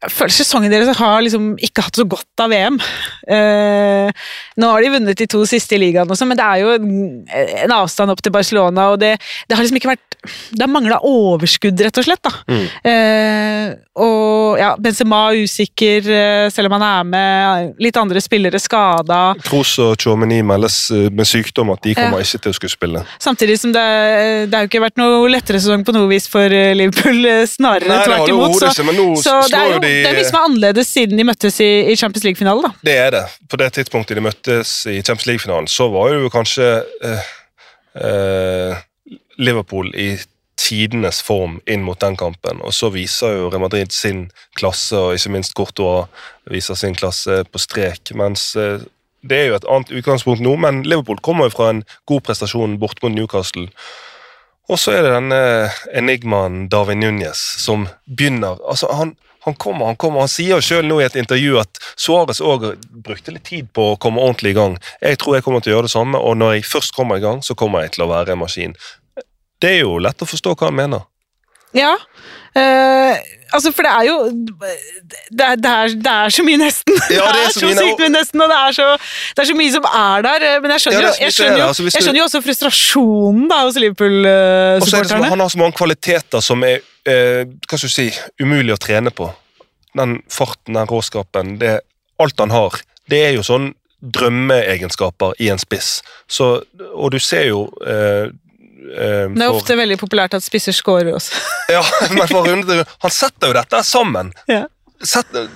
[0.00, 2.78] jeg føler sesongen deres har liksom ikke hatt så godt av VM.
[3.28, 4.22] Eh,
[4.56, 6.94] nå har de vunnet de to siste i ligaen, også, men det er jo en,
[7.66, 8.88] en avstand opp til Barcelona.
[8.94, 10.09] og Det, det har liksom ikke vært
[10.52, 12.22] Det har mangla overskudd, rett og slett.
[12.22, 12.30] da.
[12.90, 17.74] Eh, og ja, Benzema er usikker, eh, selv om han er med.
[17.82, 19.20] Litt andre spillere skada.
[19.46, 22.24] Kroos og Chomini meldes eh, med sykdom at de kommer Ja.
[22.26, 23.04] ikke til å skulle spille.
[23.20, 23.84] Samtidig som det,
[24.50, 27.44] det har jo ikke vært noe lettere sesong på noe vis for eh, Liverpool, eh,
[27.50, 28.58] snarere tvert imot.
[28.60, 28.72] Så,
[29.24, 31.60] så det er jo jo de- det er mye som er annerledes siden de møttes
[31.60, 32.62] i, i Champions League-finalen.
[32.62, 32.72] da.
[32.84, 33.24] Det er det.
[33.50, 36.70] På det tidspunktet de møttes i Champions League-finalen, så var jo kanskje
[37.04, 37.28] eh,
[38.00, 38.74] eh,
[39.40, 40.12] Liverpool i
[40.60, 42.60] tidenes form inn mot den kampen.
[42.60, 44.26] Og så viser jo Real Madrid sin
[44.58, 46.10] klasse, og ikke minst Courtois
[46.50, 48.12] viser sin klasse på strek.
[48.18, 48.84] Mens eh,
[49.26, 52.78] det er jo et annet utgangspunkt nå, men Liverpool kommer jo fra en god prestasjon
[52.82, 53.68] bort mot Newcastle.
[54.70, 55.40] Og så er det denne
[55.98, 61.00] enigmaen Darwin Núñez som begynner altså han, han kommer, han kommer, han sier selv nå
[61.00, 62.68] i et intervju at Suárez òg
[63.02, 64.76] brukte litt tid på å komme ordentlig i gang.
[65.02, 67.24] Jeg tror jeg kommer til å gjøre det samme, og når jeg først kommer i
[67.24, 68.76] gang, så kommer jeg til å være en maskin.
[69.60, 71.06] Det er jo lett å forstå hva han mener.
[71.76, 71.92] Ja.
[72.50, 73.14] Uh,
[73.54, 74.14] altså, for det er jo
[75.30, 76.96] Det er, det er, det er så mye nesten.
[77.12, 78.86] Ja, det er det er så så sykt mye nesten, og det er, så,
[79.36, 80.46] det er så mye som er der.
[80.48, 83.44] eh, Men jeg skjønner, Ja, jeg er skjønner, jo, altså, jeg skjønner jo også frustrasjonen
[83.52, 85.30] da, hos så er Liverpool-supporterne.
[85.34, 88.08] Han har så mange kvaliteter som er uh, hva skal du si,
[88.42, 89.30] umulig å trene på.
[89.94, 91.78] Den farten, den råskapen, det,
[92.22, 96.00] alt han har, det er jo sånn drømmeegenskaper i en spiss.
[96.30, 96.52] Så,
[96.94, 98.30] og du ser jo eh,
[98.80, 101.38] eh, Det er for- ofte veldig populært at spisser scorer også.
[101.76, 104.32] Ja, men for runde Han setter jo dette sammen.
[104.50, 104.64] Ja.
[105.02, 105.46] Setter,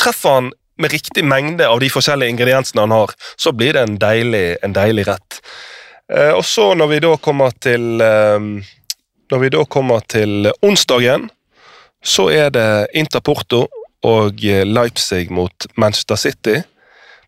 [0.00, 3.98] treffer han med riktig mengde av de forskjellige ingrediensene han har, så blir det en
[4.00, 5.40] deilig, en deilig rett.
[6.10, 8.40] Uh, og så når vi da kommer til uh,
[9.30, 11.28] Når vi da kommer til onsdagen,
[12.02, 13.66] så er det Interporto
[14.02, 16.56] og Leipzig mot Manchester City.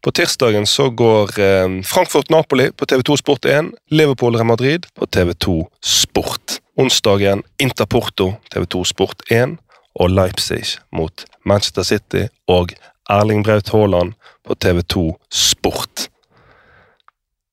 [0.02, 6.58] På tirsdagen så går eh, Frankfurt-Napoli på TV2 Sport 1, Liverpool-Real Madrid på TV2 Sport.
[6.76, 9.58] Onsdagen Interporto TV2 Sport 1,
[9.94, 12.72] og Leipzig mot Manchester City og
[13.10, 14.12] Erling Braut Haaland
[14.44, 16.08] på TV2 Sport.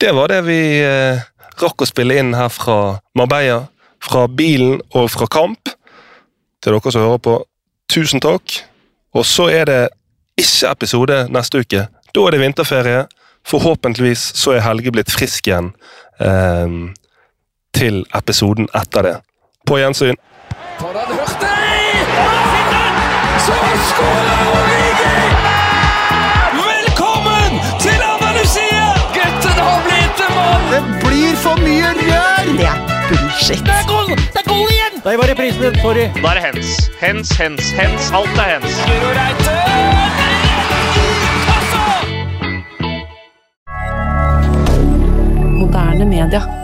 [0.01, 1.21] Det var det vi eh,
[1.59, 3.65] rakk å spille inn her fra Marbella,
[3.99, 5.69] fra bilen og fra kamp.
[6.63, 7.35] Til dere som hører på,
[7.91, 8.61] tusen takk.
[9.13, 9.81] Og så er det
[10.39, 11.85] ikke episode neste uke.
[12.16, 13.05] Da er det vinterferie.
[13.47, 15.72] Forhåpentligvis så er Helge blitt frisk igjen
[16.22, 16.74] eh,
[17.78, 19.16] til episoden etter det.
[19.68, 20.18] På gjensyn.
[20.80, 21.49] For han hørte
[23.45, 23.55] Så
[23.89, 25.14] skårer Origi!
[26.60, 28.89] Velkommen til Andalusia!
[29.16, 30.68] Gutten har blitt en mann!
[30.74, 32.51] Det blir for mye rør!
[32.60, 33.64] Det er bullshit.
[33.66, 34.14] Det er goal!
[34.18, 35.01] Det er goal igjen!
[35.05, 35.82] Nei, var reprisen din.
[35.86, 36.07] Sorry.
[36.20, 36.76] Da er det hens.
[37.01, 38.12] Hens, hens, hens.
[38.12, 38.80] Alt er hens.
[38.89, 40.09] Guro Reite!
[45.60, 46.59] Moderne media.